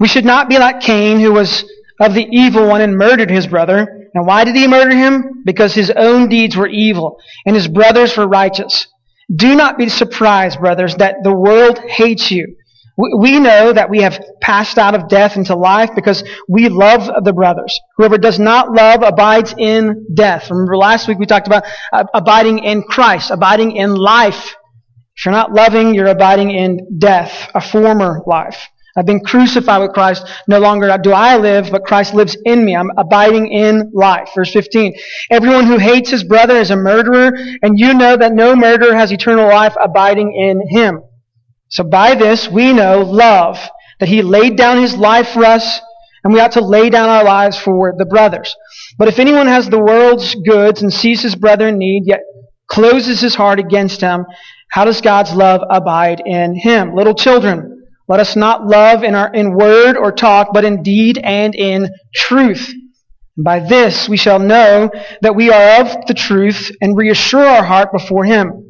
We 0.00 0.08
should 0.08 0.24
not 0.24 0.48
be 0.48 0.58
like 0.58 0.80
Cain, 0.80 1.20
who 1.20 1.32
was 1.32 1.64
of 2.00 2.14
the 2.14 2.26
evil 2.32 2.66
one 2.66 2.80
and 2.80 2.96
murdered 2.96 3.30
his 3.30 3.46
brother. 3.46 3.86
And 4.12 4.26
why 4.26 4.42
did 4.42 4.56
he 4.56 4.66
murder 4.66 4.96
him? 4.96 5.44
Because 5.44 5.72
his 5.72 5.88
own 5.88 6.28
deeds 6.28 6.56
were 6.56 6.66
evil, 6.66 7.20
and 7.46 7.54
his 7.54 7.68
brothers 7.68 8.16
were 8.16 8.26
righteous. 8.26 8.88
Do 9.32 9.54
not 9.54 9.78
be 9.78 9.88
surprised, 9.88 10.58
brothers, 10.58 10.96
that 10.96 11.18
the 11.22 11.32
world 11.32 11.78
hates 11.78 12.28
you. 12.32 12.56
We 12.96 13.38
know 13.38 13.72
that 13.72 13.88
we 13.88 14.02
have 14.02 14.20
passed 14.40 14.76
out 14.76 14.94
of 14.94 15.08
death 15.08 15.36
into 15.36 15.54
life 15.54 15.90
because 15.94 16.22
we 16.48 16.68
love 16.68 17.08
the 17.24 17.32
brothers. 17.32 17.78
Whoever 17.96 18.18
does 18.18 18.38
not 18.38 18.72
love 18.72 19.02
abides 19.02 19.54
in 19.56 20.06
death. 20.12 20.50
Remember 20.50 20.76
last 20.76 21.08
week 21.08 21.18
we 21.18 21.26
talked 21.26 21.46
about 21.46 21.64
uh, 21.92 22.04
abiding 22.12 22.58
in 22.60 22.82
Christ, 22.82 23.30
abiding 23.30 23.76
in 23.76 23.94
life. 23.94 24.54
If 25.16 25.24
you're 25.24 25.32
not 25.32 25.52
loving, 25.52 25.94
you're 25.94 26.06
abiding 26.06 26.50
in 26.50 26.98
death, 26.98 27.50
a 27.54 27.60
former 27.60 28.22
life. 28.26 28.68
I've 28.96 29.06
been 29.06 29.24
crucified 29.24 29.80
with 29.82 29.92
Christ. 29.92 30.26
No 30.48 30.58
longer 30.58 30.96
do 31.02 31.12
I 31.12 31.36
live, 31.36 31.70
but 31.70 31.84
Christ 31.84 32.12
lives 32.12 32.36
in 32.44 32.64
me. 32.64 32.74
I'm 32.74 32.90
abiding 32.96 33.52
in 33.52 33.90
life. 33.94 34.30
Verse 34.34 34.52
15. 34.52 34.94
Everyone 35.30 35.64
who 35.64 35.78
hates 35.78 36.10
his 36.10 36.24
brother 36.24 36.56
is 36.56 36.70
a 36.70 36.76
murderer, 36.76 37.32
and 37.62 37.78
you 37.78 37.94
know 37.94 38.16
that 38.16 38.34
no 38.34 38.56
murderer 38.56 38.94
has 38.94 39.12
eternal 39.12 39.48
life 39.48 39.74
abiding 39.80 40.34
in 40.34 40.76
him. 40.76 41.02
So 41.70 41.84
by 41.84 42.14
this 42.14 42.48
we 42.48 42.72
know 42.72 43.00
love, 43.02 43.58
that 44.00 44.08
he 44.08 44.22
laid 44.22 44.56
down 44.56 44.78
his 44.78 44.96
life 44.96 45.30
for 45.30 45.44
us, 45.44 45.80
and 46.22 46.32
we 46.32 46.40
ought 46.40 46.52
to 46.52 46.60
lay 46.60 46.90
down 46.90 47.08
our 47.08 47.24
lives 47.24 47.58
for 47.58 47.94
the 47.96 48.04
brothers. 48.04 48.54
But 48.98 49.08
if 49.08 49.18
anyone 49.18 49.46
has 49.46 49.68
the 49.68 49.78
world's 49.78 50.34
goods 50.34 50.82
and 50.82 50.92
sees 50.92 51.22
his 51.22 51.34
brother 51.34 51.68
in 51.68 51.78
need, 51.78 52.02
yet 52.06 52.20
closes 52.68 53.20
his 53.20 53.34
heart 53.34 53.58
against 53.58 54.00
him, 54.00 54.26
how 54.70 54.84
does 54.84 55.00
God's 55.00 55.32
love 55.32 55.62
abide 55.70 56.22
in 56.24 56.54
him? 56.54 56.94
Little 56.94 57.14
children, 57.14 57.86
let 58.08 58.20
us 58.20 58.36
not 58.36 58.66
love 58.66 59.02
in 59.02 59.14
our 59.14 59.32
in 59.32 59.54
word 59.54 59.96
or 59.96 60.12
talk, 60.12 60.48
but 60.52 60.64
in 60.64 60.82
deed 60.82 61.18
and 61.18 61.54
in 61.54 61.88
truth. 62.14 62.72
By 63.42 63.60
this 63.60 64.08
we 64.08 64.16
shall 64.16 64.38
know 64.38 64.90
that 65.22 65.36
we 65.36 65.50
are 65.50 65.80
of 65.80 66.06
the 66.06 66.14
truth 66.14 66.70
and 66.80 66.96
reassure 66.96 67.46
our 67.46 67.62
heart 67.62 67.92
before 67.92 68.24
him. 68.24 68.69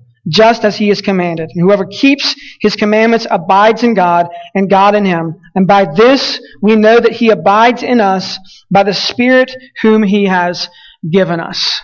just 0.27 0.63
as 0.63 0.75
he 0.77 0.89
has 0.89 1.01
commanded. 1.01 1.49
And 1.53 1.61
whoever 1.61 1.85
keeps 1.85 2.35
his 2.61 2.75
commandments 2.75 3.27
abides 3.29 3.83
in 3.83 3.93
God, 3.93 4.27
and 4.53 4.69
God 4.69 4.95
in 4.95 5.05
him. 5.05 5.39
And 5.55 5.67
by 5.67 5.85
this 5.93 6.41
we 6.61 6.75
know 6.75 6.99
that 6.99 7.13
he 7.13 7.29
abides 7.29 7.83
in 7.83 7.99
us 7.99 8.37
by 8.69 8.83
the 8.83 8.93
Spirit 8.93 9.55
whom 9.81 10.03
he 10.03 10.25
has 10.25 10.69
given 11.09 11.39
us. 11.39 11.81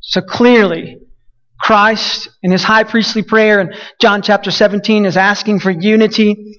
So 0.00 0.20
clearly, 0.20 0.98
Christ 1.60 2.28
in 2.42 2.50
his 2.50 2.62
high 2.62 2.84
priestly 2.84 3.22
prayer 3.22 3.60
in 3.60 3.74
John 4.00 4.22
chapter 4.22 4.50
17 4.50 5.04
is 5.04 5.16
asking 5.16 5.60
for 5.60 5.70
unity 5.70 6.58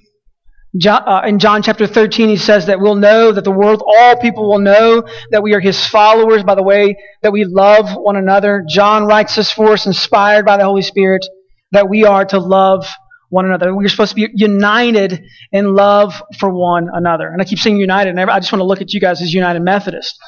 Uh, 0.84 1.22
in 1.26 1.38
John 1.38 1.62
chapter 1.62 1.86
13, 1.86 2.28
he 2.28 2.36
says 2.36 2.66
that 2.66 2.78
we'll 2.78 2.94
know 2.94 3.32
that 3.32 3.44
the 3.44 3.50
world, 3.50 3.82
all 3.86 4.16
people 4.16 4.50
will 4.50 4.58
know 4.58 5.02
that 5.30 5.42
we 5.42 5.54
are 5.54 5.60
his 5.60 5.86
followers 5.86 6.42
by 6.42 6.54
the 6.54 6.62
way 6.62 6.96
that 7.22 7.32
we 7.32 7.44
love 7.44 7.94
one 7.96 8.16
another. 8.16 8.64
John 8.68 9.06
writes 9.06 9.36
this 9.36 9.50
for 9.50 9.72
us, 9.72 9.86
inspired 9.86 10.44
by 10.44 10.58
the 10.58 10.64
Holy 10.64 10.82
Spirit, 10.82 11.26
that 11.72 11.88
we 11.88 12.04
are 12.04 12.24
to 12.26 12.38
love 12.38 12.86
one 13.30 13.46
another. 13.46 13.74
We're 13.74 13.88
supposed 13.88 14.10
to 14.10 14.16
be 14.16 14.28
united 14.34 15.22
in 15.52 15.74
love 15.74 16.22
for 16.38 16.50
one 16.50 16.88
another. 16.92 17.28
And 17.28 17.40
I 17.40 17.44
keep 17.46 17.58
saying 17.58 17.78
united, 17.78 18.10
and 18.10 18.20
I 18.20 18.38
just 18.38 18.52
want 18.52 18.60
to 18.60 18.66
look 18.66 18.82
at 18.82 18.92
you 18.92 19.00
guys 19.00 19.22
as 19.22 19.32
United 19.32 19.60
Methodist. 19.60 20.18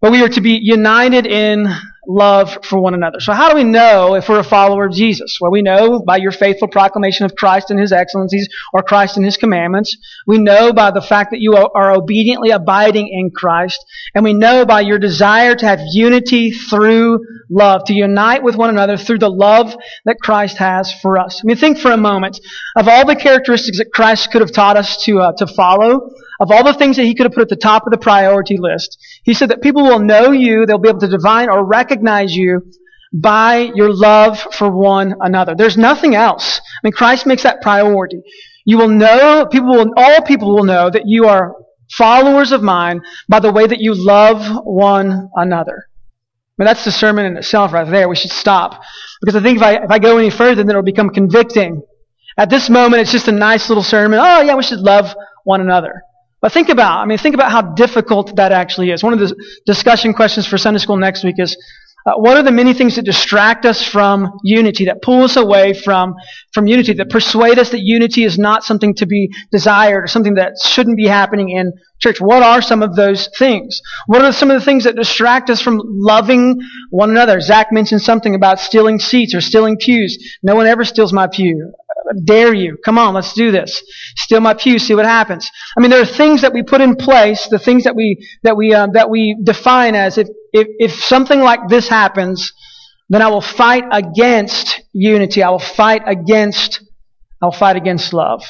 But 0.00 0.12
we 0.12 0.22
are 0.22 0.28
to 0.28 0.40
be 0.40 0.60
united 0.62 1.26
in 1.26 1.66
love 2.06 2.58
for 2.64 2.78
one 2.80 2.94
another. 2.94 3.20
So 3.20 3.32
how 3.32 3.48
do 3.48 3.56
we 3.56 3.64
know 3.64 4.14
if 4.14 4.28
we're 4.28 4.38
a 4.38 4.44
follower 4.44 4.86
of 4.86 4.92
Jesus? 4.92 5.38
Well, 5.40 5.50
we 5.50 5.62
know 5.62 6.00
by 6.00 6.16
your 6.16 6.32
faithful 6.32 6.68
proclamation 6.68 7.26
of 7.26 7.34
Christ 7.34 7.70
and 7.70 7.78
His 7.78 7.92
excellencies 7.92 8.48
or 8.72 8.82
Christ 8.82 9.16
and 9.16 9.24
His 9.24 9.36
commandments. 9.36 9.96
We 10.26 10.38
know 10.38 10.72
by 10.72 10.90
the 10.90 11.00
fact 11.00 11.30
that 11.30 11.40
you 11.40 11.56
are 11.56 11.92
obediently 11.92 12.50
abiding 12.50 13.08
in 13.08 13.30
Christ. 13.30 13.84
And 14.14 14.24
we 14.24 14.34
know 14.34 14.64
by 14.64 14.80
your 14.80 14.98
desire 14.98 15.54
to 15.54 15.66
have 15.66 15.80
unity 15.92 16.50
through 16.50 17.20
love, 17.50 17.84
to 17.86 17.94
unite 17.94 18.42
with 18.42 18.56
one 18.56 18.70
another 18.70 18.96
through 18.96 19.18
the 19.18 19.30
love 19.30 19.74
that 20.04 20.16
Christ 20.20 20.58
has 20.58 20.92
for 20.92 21.18
us. 21.18 21.40
I 21.42 21.46
mean, 21.46 21.56
think 21.56 21.78
for 21.78 21.90
a 21.90 21.96
moment 21.96 22.40
of 22.76 22.88
all 22.88 23.06
the 23.06 23.16
characteristics 23.16 23.78
that 23.78 23.92
Christ 23.92 24.30
could 24.30 24.40
have 24.40 24.52
taught 24.52 24.76
us 24.76 25.04
to, 25.04 25.20
uh, 25.20 25.32
to 25.38 25.46
follow 25.46 26.10
of 26.38 26.50
all 26.50 26.64
the 26.64 26.74
things 26.74 26.96
that 26.96 27.04
he 27.04 27.14
could 27.14 27.24
have 27.24 27.32
put 27.32 27.42
at 27.42 27.48
the 27.48 27.56
top 27.56 27.86
of 27.86 27.90
the 27.90 27.98
priority 27.98 28.56
list, 28.58 28.98
he 29.22 29.32
said 29.32 29.48
that 29.48 29.62
people 29.62 29.82
will 29.82 29.98
know 29.98 30.32
you, 30.32 30.66
they'll 30.66 30.78
be 30.78 30.88
able 30.88 31.00
to 31.00 31.08
divine 31.08 31.48
or 31.48 31.64
recognize 31.64 31.95
you 32.02 32.62
by 33.12 33.70
your 33.74 33.92
love 33.92 34.38
for 34.52 34.70
one 34.70 35.14
another. 35.20 35.54
There's 35.54 35.76
nothing 35.76 36.14
else. 36.14 36.58
I 36.58 36.80
mean, 36.84 36.92
Christ 36.92 37.26
makes 37.26 37.44
that 37.44 37.62
priority. 37.62 38.22
You 38.64 38.78
will 38.78 38.88
know, 38.88 39.46
people 39.50 39.70
will, 39.70 39.92
all 39.96 40.22
people 40.22 40.54
will 40.54 40.64
know 40.64 40.90
that 40.90 41.02
you 41.06 41.26
are 41.26 41.54
followers 41.92 42.52
of 42.52 42.62
mine 42.62 43.00
by 43.28 43.40
the 43.40 43.52
way 43.52 43.66
that 43.66 43.80
you 43.80 43.94
love 43.94 44.64
one 44.64 45.30
another. 45.36 45.86
I 46.58 46.62
mean, 46.62 46.66
that's 46.66 46.84
the 46.84 46.90
sermon 46.90 47.26
in 47.26 47.36
itself 47.36 47.72
right 47.72 47.88
there. 47.88 48.08
We 48.08 48.16
should 48.16 48.30
stop. 48.30 48.82
Because 49.20 49.36
I 49.36 49.42
think 49.42 49.58
if 49.58 49.62
I, 49.62 49.84
if 49.84 49.90
I 49.90 49.98
go 49.98 50.18
any 50.18 50.30
further, 50.30 50.56
then 50.56 50.70
it'll 50.70 50.82
become 50.82 51.10
convicting. 51.10 51.82
At 52.38 52.50
this 52.50 52.68
moment, 52.68 53.02
it's 53.02 53.12
just 53.12 53.28
a 53.28 53.32
nice 53.32 53.68
little 53.68 53.84
sermon. 53.84 54.18
Oh, 54.20 54.42
yeah, 54.42 54.56
we 54.56 54.62
should 54.62 54.80
love 54.80 55.14
one 55.44 55.60
another. 55.60 56.02
But 56.40 56.52
think 56.52 56.68
about, 56.68 56.98
I 56.98 57.06
mean, 57.06 57.18
think 57.18 57.34
about 57.34 57.50
how 57.50 57.62
difficult 57.62 58.36
that 58.36 58.52
actually 58.52 58.90
is. 58.90 59.02
One 59.02 59.12
of 59.12 59.20
the 59.20 59.34
discussion 59.64 60.12
questions 60.12 60.46
for 60.46 60.58
Sunday 60.58 60.78
school 60.78 60.96
next 60.96 61.24
week 61.24 61.36
is, 61.38 61.56
uh, 62.06 62.12
what 62.14 62.36
are 62.36 62.42
the 62.42 62.52
many 62.52 62.72
things 62.72 62.96
that 62.96 63.04
distract 63.04 63.66
us 63.66 63.82
from 63.82 64.38
unity, 64.44 64.84
that 64.84 65.02
pull 65.02 65.24
us 65.24 65.36
away 65.36 65.72
from, 65.72 66.14
from 66.56 66.66
unity, 66.66 66.94
that 66.94 67.10
persuade 67.10 67.60
us 67.60 67.70
that 67.70 67.82
unity 67.82 68.24
is 68.24 68.38
not 68.38 68.64
something 68.64 68.94
to 68.94 69.06
be 69.06 69.30
desired 69.52 70.02
or 70.02 70.06
something 70.08 70.34
that 70.34 70.54
shouldn't 70.60 70.96
be 70.96 71.06
happening 71.06 71.50
in 71.50 71.72
church? 72.00 72.20
What 72.20 72.42
are 72.42 72.60
some 72.60 72.82
of 72.82 72.96
those 72.96 73.28
things? 73.38 73.80
What 74.06 74.24
are 74.24 74.32
some 74.32 74.50
of 74.50 74.58
the 74.58 74.64
things 74.64 74.84
that 74.84 74.96
distract 74.96 75.50
us 75.50 75.60
from 75.60 75.80
loving 75.84 76.60
one 76.90 77.10
another? 77.10 77.40
Zach 77.40 77.70
mentioned 77.70 78.02
something 78.02 78.34
about 78.34 78.58
stealing 78.58 78.98
seats 78.98 79.34
or 79.34 79.40
stealing 79.40 79.76
pews. 79.76 80.18
No 80.42 80.56
one 80.56 80.66
ever 80.66 80.84
steals 80.84 81.12
my 81.12 81.28
pew 81.28 81.72
dare 82.24 82.54
you. 82.54 82.76
Come 82.84 82.98
on, 82.98 83.14
let's 83.14 83.32
do 83.32 83.50
this. 83.50 83.82
Steal 84.16 84.40
my 84.40 84.54
pew, 84.54 84.78
see 84.78 84.94
what 84.94 85.04
happens. 85.04 85.50
I 85.76 85.80
mean, 85.80 85.90
there 85.90 86.00
are 86.00 86.06
things 86.06 86.42
that 86.42 86.52
we 86.52 86.62
put 86.62 86.80
in 86.80 86.96
place, 86.96 87.48
the 87.48 87.58
things 87.58 87.84
that 87.84 87.96
we 87.96 88.26
that 88.42 88.56
we 88.56 88.74
um, 88.74 88.92
that 88.92 89.10
we 89.10 89.36
define 89.42 89.94
as 89.94 90.18
if, 90.18 90.28
if 90.52 90.68
if 90.78 90.92
something 90.92 91.40
like 91.40 91.68
this 91.68 91.88
happens, 91.88 92.52
then 93.08 93.22
I 93.22 93.28
will 93.28 93.40
fight 93.40 93.84
against 93.92 94.82
unity. 94.92 95.42
I 95.42 95.50
will 95.50 95.58
fight 95.58 96.02
against 96.06 96.82
I'll 97.42 97.52
fight 97.52 97.76
against 97.76 98.12
love. 98.12 98.42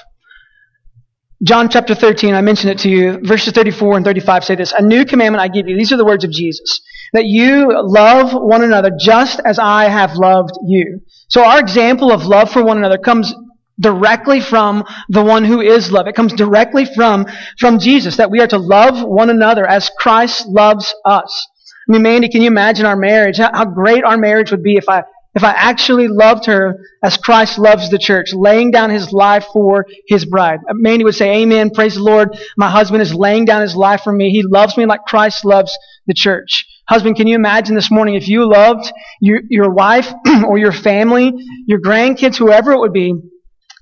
John 1.42 1.68
chapter 1.68 1.94
13, 1.94 2.34
I 2.34 2.40
mentioned 2.40 2.70
it 2.70 2.78
to 2.80 2.88
you. 2.88 3.18
Verses 3.22 3.52
34 3.52 3.96
and 3.96 4.04
35 4.06 4.44
say 4.44 4.54
this. 4.54 4.72
A 4.72 4.82
new 4.82 5.04
commandment 5.04 5.42
I 5.42 5.48
give 5.48 5.68
you. 5.68 5.76
These 5.76 5.92
are 5.92 5.98
the 5.98 6.04
words 6.04 6.24
of 6.24 6.30
Jesus. 6.30 6.80
That 7.12 7.26
you 7.26 7.72
love 7.72 8.32
one 8.32 8.64
another 8.64 8.90
just 8.98 9.40
as 9.44 9.58
I 9.58 9.88
have 9.88 10.14
loved 10.14 10.52
you. 10.66 11.00
So 11.28 11.44
our 11.44 11.60
example 11.60 12.10
of 12.10 12.24
love 12.24 12.50
for 12.50 12.64
one 12.64 12.78
another 12.78 12.96
comes 12.96 13.34
directly 13.78 14.40
from 14.40 14.84
the 15.10 15.22
one 15.22 15.44
who 15.44 15.60
is 15.60 15.92
love. 15.92 16.06
It 16.06 16.14
comes 16.14 16.32
directly 16.32 16.86
from, 16.86 17.26
from 17.58 17.80
Jesus, 17.80 18.16
that 18.16 18.30
we 18.30 18.40
are 18.40 18.46
to 18.46 18.58
love 18.58 19.06
one 19.06 19.28
another 19.28 19.66
as 19.66 19.90
Christ 19.98 20.46
loves 20.46 20.94
us. 21.04 21.48
I 21.88 21.92
mean, 21.92 22.02
Mandy, 22.02 22.28
can 22.28 22.42
you 22.42 22.48
imagine 22.48 22.84
our 22.84 22.96
marriage? 22.96 23.38
How, 23.38 23.64
great 23.64 24.02
our 24.02 24.18
marriage 24.18 24.50
would 24.50 24.62
be 24.62 24.76
if 24.76 24.88
I, 24.88 25.04
if 25.36 25.44
I 25.44 25.50
actually 25.50 26.08
loved 26.08 26.46
her 26.46 26.80
as 27.02 27.16
Christ 27.16 27.58
loves 27.58 27.90
the 27.90 27.98
church, 27.98 28.32
laying 28.32 28.72
down 28.72 28.90
his 28.90 29.12
life 29.12 29.46
for 29.52 29.86
his 30.08 30.24
bride. 30.24 30.60
Mandy 30.68 31.04
would 31.04 31.14
say, 31.14 31.42
Amen, 31.42 31.70
praise 31.70 31.94
the 31.94 32.02
Lord. 32.02 32.36
My 32.56 32.68
husband 32.70 33.02
is 33.02 33.14
laying 33.14 33.44
down 33.44 33.62
his 33.62 33.76
life 33.76 34.02
for 34.02 34.12
me. 34.12 34.30
He 34.30 34.42
loves 34.42 34.76
me 34.76 34.86
like 34.86 35.04
Christ 35.06 35.44
loves 35.44 35.76
the 36.06 36.14
church. 36.14 36.66
Husband, 36.88 37.16
can 37.16 37.26
you 37.28 37.36
imagine 37.36 37.74
this 37.76 37.90
morning 37.90 38.14
if 38.14 38.28
you 38.28 38.48
loved 38.48 38.90
your, 39.20 39.40
your 39.48 39.70
wife 39.70 40.12
or 40.46 40.58
your 40.58 40.72
family, 40.72 41.32
your 41.66 41.80
grandkids, 41.80 42.36
whoever 42.36 42.72
it 42.72 42.78
would 42.78 42.92
be, 42.92 43.14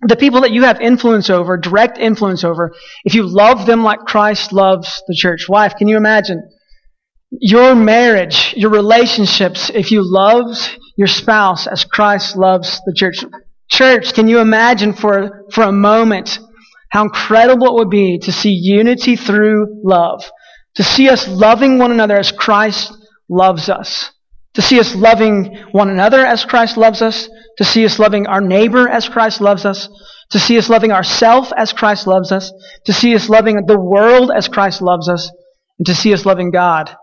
the 0.02 0.16
people 0.16 0.42
that 0.42 0.50
you 0.50 0.64
have 0.64 0.80
influence 0.80 1.30
over, 1.30 1.56
direct 1.56 1.96
influence 1.96 2.44
over, 2.44 2.74
if 3.04 3.14
you 3.14 3.22
love 3.22 3.64
them 3.64 3.82
like 3.82 4.00
Christ 4.00 4.52
loves 4.52 5.02
the 5.06 5.14
church. 5.14 5.48
Wife, 5.48 5.76
can 5.76 5.88
you 5.88 5.96
imagine 5.96 6.42
your 7.40 7.74
marriage, 7.74 8.54
your 8.56 8.70
relationships, 8.70 9.70
if 9.74 9.90
you 9.90 10.02
loved 10.02 10.78
your 10.96 11.08
spouse 11.08 11.66
as 11.66 11.84
Christ 11.84 12.36
loves 12.36 12.80
the 12.86 12.94
church? 12.94 13.24
Church, 13.70 14.12
can 14.14 14.28
you 14.28 14.40
imagine 14.40 14.92
for, 14.92 15.44
for 15.52 15.64
a 15.64 15.72
moment 15.72 16.38
how 16.90 17.02
incredible 17.02 17.66
it 17.66 17.74
would 17.74 17.90
be 17.90 18.18
to 18.20 18.32
see 18.32 18.50
unity 18.50 19.16
through 19.16 19.82
love? 19.84 20.24
To 20.76 20.82
see 20.82 21.08
us 21.08 21.28
loving 21.28 21.78
one 21.78 21.92
another 21.92 22.16
as 22.16 22.32
Christ 22.32 22.92
loves 23.28 23.68
us. 23.68 24.10
To 24.54 24.62
see 24.62 24.78
us 24.78 24.94
loving 24.94 25.56
one 25.72 25.90
another 25.90 26.24
as 26.24 26.44
Christ 26.44 26.76
loves 26.76 27.02
us 27.02 27.28
to 27.58 27.64
see 27.64 27.84
us 27.84 27.98
loving 27.98 28.26
our 28.26 28.40
neighbor 28.40 28.88
as 28.88 29.08
Christ 29.08 29.40
loves 29.40 29.64
us, 29.64 29.88
to 30.30 30.38
see 30.38 30.58
us 30.58 30.68
loving 30.68 30.92
ourselves 30.92 31.52
as 31.56 31.72
Christ 31.72 32.06
loves 32.06 32.32
us, 32.32 32.52
to 32.86 32.92
see 32.92 33.14
us 33.14 33.28
loving 33.28 33.66
the 33.66 33.78
world 33.78 34.30
as 34.34 34.48
Christ 34.48 34.82
loves 34.82 35.08
us, 35.08 35.30
and 35.78 35.86
to 35.86 35.94
see 35.94 36.12
us 36.12 36.26
loving 36.26 36.50
God 36.50 36.94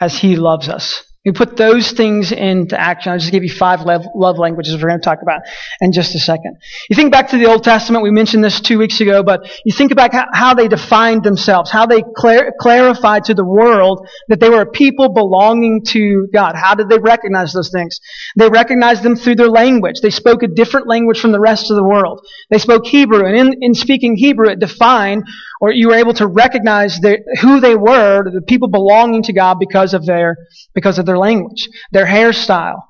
as 0.00 0.18
He 0.18 0.36
loves 0.36 0.68
us. 0.68 1.02
We 1.26 1.32
put 1.32 1.56
those 1.56 1.90
things 1.90 2.30
into 2.30 2.80
action. 2.80 3.10
I'll 3.10 3.18
just 3.18 3.32
give 3.32 3.42
you 3.42 3.50
five 3.50 3.80
love 3.80 4.38
languages 4.38 4.80
we're 4.80 4.90
going 4.90 5.00
to 5.00 5.04
talk 5.04 5.22
about 5.22 5.40
in 5.80 5.92
just 5.92 6.14
a 6.14 6.20
second. 6.20 6.56
You 6.88 6.94
think 6.94 7.10
back 7.10 7.30
to 7.30 7.36
the 7.36 7.46
Old 7.46 7.64
Testament, 7.64 8.04
we 8.04 8.12
mentioned 8.12 8.44
this 8.44 8.60
two 8.60 8.78
weeks 8.78 9.00
ago, 9.00 9.24
but 9.24 9.40
you 9.64 9.74
think 9.76 9.90
about 9.90 10.12
how 10.32 10.54
they 10.54 10.68
defined 10.68 11.24
themselves, 11.24 11.68
how 11.68 11.84
they 11.84 12.04
clar- 12.16 12.52
clarified 12.60 13.24
to 13.24 13.34
the 13.34 13.44
world 13.44 14.06
that 14.28 14.38
they 14.38 14.48
were 14.48 14.60
a 14.60 14.70
people 14.70 15.12
belonging 15.12 15.82
to 15.88 16.28
God. 16.32 16.54
How 16.54 16.76
did 16.76 16.88
they 16.88 16.98
recognize 16.98 17.52
those 17.52 17.72
things? 17.72 17.98
They 18.36 18.48
recognized 18.48 19.02
them 19.02 19.16
through 19.16 19.34
their 19.34 19.50
language. 19.50 20.00
They 20.00 20.10
spoke 20.10 20.44
a 20.44 20.48
different 20.48 20.86
language 20.86 21.18
from 21.18 21.32
the 21.32 21.40
rest 21.40 21.72
of 21.72 21.76
the 21.76 21.82
world. 21.82 22.24
They 22.50 22.58
spoke 22.58 22.86
Hebrew, 22.86 23.26
and 23.26 23.36
in, 23.36 23.54
in 23.62 23.74
speaking 23.74 24.14
Hebrew, 24.14 24.48
it 24.48 24.60
defined 24.60 25.24
or 25.60 25.72
you 25.72 25.88
were 25.88 25.94
able 25.94 26.14
to 26.14 26.26
recognize 26.26 26.98
who 27.40 27.60
they 27.60 27.74
were, 27.74 28.30
the 28.30 28.42
people 28.42 28.68
belonging 28.68 29.22
to 29.24 29.32
God 29.32 29.58
because 29.58 29.94
of 29.94 30.04
their, 30.04 30.36
because 30.74 30.98
of 30.98 31.06
their 31.06 31.18
language, 31.18 31.68
their 31.92 32.06
hairstyle, 32.06 32.82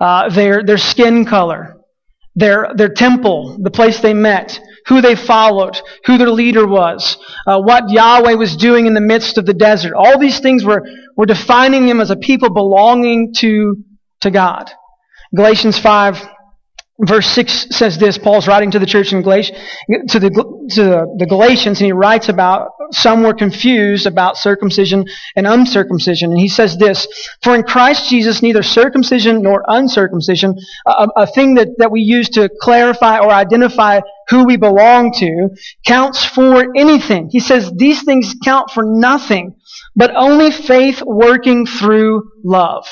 uh, 0.00 0.28
their, 0.28 0.62
their 0.62 0.78
skin 0.78 1.24
color, 1.24 1.76
their, 2.34 2.70
their 2.74 2.90
temple, 2.90 3.58
the 3.62 3.70
place 3.70 4.00
they 4.00 4.14
met, 4.14 4.60
who 4.86 5.00
they 5.00 5.16
followed, 5.16 5.80
who 6.04 6.18
their 6.18 6.30
leader 6.30 6.66
was, 6.66 7.16
uh, 7.46 7.60
what 7.60 7.90
Yahweh 7.90 8.34
was 8.34 8.56
doing 8.56 8.86
in 8.86 8.94
the 8.94 9.00
midst 9.00 9.38
of 9.38 9.46
the 9.46 9.54
desert. 9.54 9.94
All 9.94 10.18
these 10.18 10.40
things 10.40 10.64
were, 10.64 10.86
were 11.16 11.26
defining 11.26 11.86
them 11.86 12.00
as 12.00 12.10
a 12.10 12.16
people 12.16 12.50
belonging 12.50 13.32
to, 13.38 13.82
to 14.20 14.30
God. 14.30 14.70
Galatians 15.34 15.78
5, 15.78 16.28
Verse 16.98 17.26
6 17.28 17.76
says 17.76 17.98
this, 17.98 18.16
Paul's 18.16 18.48
writing 18.48 18.70
to 18.70 18.78
the 18.78 18.86
church 18.86 19.12
in 19.12 19.20
Galatia, 19.20 19.52
to 20.08 20.18
the, 20.18 20.30
to 20.30 21.06
the 21.18 21.26
Galatians, 21.26 21.78
and 21.78 21.86
he 21.86 21.92
writes 21.92 22.30
about 22.30 22.70
some 22.90 23.22
were 23.22 23.34
confused 23.34 24.06
about 24.06 24.38
circumcision 24.38 25.04
and 25.34 25.46
uncircumcision. 25.46 26.30
And 26.30 26.40
he 26.40 26.48
says 26.48 26.78
this, 26.78 27.06
For 27.42 27.54
in 27.54 27.64
Christ 27.64 28.08
Jesus, 28.08 28.40
neither 28.40 28.62
circumcision 28.62 29.42
nor 29.42 29.62
uncircumcision, 29.68 30.56
a, 30.86 31.08
a 31.16 31.26
thing 31.26 31.56
that, 31.56 31.68
that 31.76 31.90
we 31.90 32.00
use 32.00 32.30
to 32.30 32.48
clarify 32.62 33.18
or 33.18 33.30
identify 33.30 34.00
who 34.30 34.44
we 34.44 34.56
belong 34.56 35.12
to, 35.14 35.50
counts 35.86 36.24
for 36.24 36.72
anything. 36.76 37.28
He 37.30 37.40
says 37.40 37.70
these 37.76 38.04
things 38.04 38.34
count 38.42 38.70
for 38.70 38.84
nothing, 38.84 39.56
but 39.94 40.16
only 40.16 40.50
faith 40.50 41.02
working 41.02 41.66
through 41.66 42.30
love. 42.42 42.86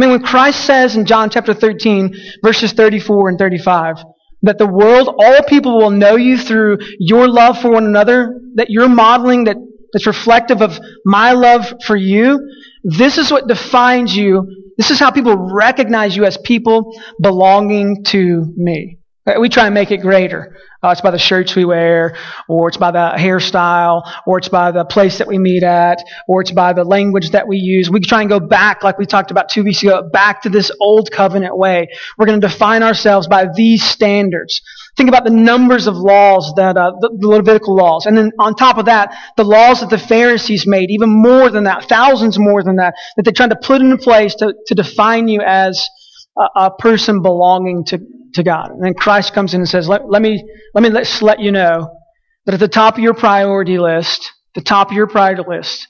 Mean, 0.00 0.10
when 0.12 0.22
Christ 0.22 0.64
says 0.64 0.96
in 0.96 1.04
John 1.04 1.28
chapter 1.28 1.52
13, 1.52 2.16
verses 2.42 2.72
34 2.72 3.28
and 3.28 3.38
35, 3.38 4.02
that 4.42 4.56
the 4.56 4.66
world, 4.66 5.14
all 5.18 5.42
people 5.42 5.76
will 5.76 5.90
know 5.90 6.16
you 6.16 6.38
through 6.38 6.78
your 6.98 7.28
love 7.28 7.60
for 7.60 7.70
one 7.70 7.84
another, 7.84 8.40
that 8.54 8.70
you're 8.70 8.88
modeling 8.88 9.44
that, 9.44 9.58
that's 9.92 10.06
reflective 10.06 10.62
of 10.62 10.78
my 11.04 11.32
love 11.32 11.74
for 11.84 11.96
you, 11.96 12.40
this 12.82 13.18
is 13.18 13.30
what 13.30 13.46
defines 13.46 14.16
you. 14.16 14.72
This 14.78 14.90
is 14.90 14.98
how 14.98 15.10
people 15.10 15.36
recognize 15.36 16.16
you 16.16 16.24
as 16.24 16.38
people 16.38 16.98
belonging 17.20 18.02
to 18.04 18.54
me. 18.56 18.99
We 19.38 19.48
try 19.48 19.66
and 19.66 19.74
make 19.74 19.90
it 19.90 19.98
greater. 19.98 20.56
Uh, 20.82 20.88
it's 20.90 21.02
by 21.02 21.10
the 21.10 21.18
shirts 21.18 21.54
we 21.54 21.66
wear, 21.66 22.16
or 22.48 22.68
it's 22.68 22.78
by 22.78 22.90
the 22.90 23.12
hairstyle, 23.16 24.10
or 24.26 24.38
it's 24.38 24.48
by 24.48 24.70
the 24.72 24.84
place 24.84 25.18
that 25.18 25.28
we 25.28 25.38
meet 25.38 25.62
at, 25.62 26.02
or 26.26 26.40
it's 26.40 26.52
by 26.52 26.72
the 26.72 26.84
language 26.84 27.30
that 27.32 27.46
we 27.46 27.58
use. 27.58 27.90
We 27.90 28.00
try 28.00 28.22
and 28.22 28.30
go 28.30 28.40
back, 28.40 28.82
like 28.82 28.98
we 28.98 29.04
talked 29.04 29.30
about 29.30 29.50
two 29.50 29.62
weeks 29.62 29.82
ago, 29.82 30.08
back 30.10 30.42
to 30.42 30.48
this 30.48 30.70
old 30.80 31.10
covenant 31.10 31.56
way. 31.58 31.88
We're 32.16 32.24
going 32.24 32.40
to 32.40 32.48
define 32.48 32.82
ourselves 32.82 33.28
by 33.28 33.48
these 33.54 33.84
standards. 33.84 34.62
Think 34.96 35.10
about 35.10 35.24
the 35.24 35.30
numbers 35.30 35.86
of 35.86 35.96
laws 35.96 36.52
that, 36.56 36.78
uh, 36.78 36.92
the, 36.98 37.10
Levitical 37.12 37.76
laws. 37.76 38.06
And 38.06 38.16
then 38.16 38.32
on 38.38 38.54
top 38.54 38.78
of 38.78 38.86
that, 38.86 39.14
the 39.36 39.44
laws 39.44 39.80
that 39.80 39.90
the 39.90 39.98
Pharisees 39.98 40.66
made, 40.66 40.90
even 40.90 41.10
more 41.10 41.50
than 41.50 41.64
that, 41.64 41.84
thousands 41.84 42.38
more 42.38 42.62
than 42.62 42.76
that, 42.76 42.94
that 43.16 43.24
they 43.24 43.32
tried 43.32 43.50
to 43.50 43.56
put 43.56 43.82
into 43.82 43.98
place 43.98 44.34
to, 44.36 44.54
to 44.66 44.74
define 44.74 45.28
you 45.28 45.42
as 45.42 45.88
a, 46.38 46.46
a 46.56 46.70
person 46.70 47.22
belonging 47.22 47.84
to, 47.86 47.98
to 48.34 48.42
God. 48.42 48.70
And 48.70 48.84
then 48.84 48.94
Christ 48.94 49.32
comes 49.34 49.54
in 49.54 49.60
and 49.60 49.68
says, 49.68 49.88
let, 49.88 50.08
let 50.08 50.22
me, 50.22 50.42
let 50.74 50.82
me 50.82 50.90
let, 50.90 51.22
let 51.22 51.40
you 51.40 51.52
know 51.52 51.96
that 52.46 52.54
at 52.54 52.60
the 52.60 52.68
top 52.68 52.94
of 52.94 53.00
your 53.00 53.14
priority 53.14 53.78
list, 53.78 54.32
the 54.54 54.60
top 54.60 54.90
of 54.90 54.96
your 54.96 55.06
priority 55.06 55.42
list, 55.46 55.88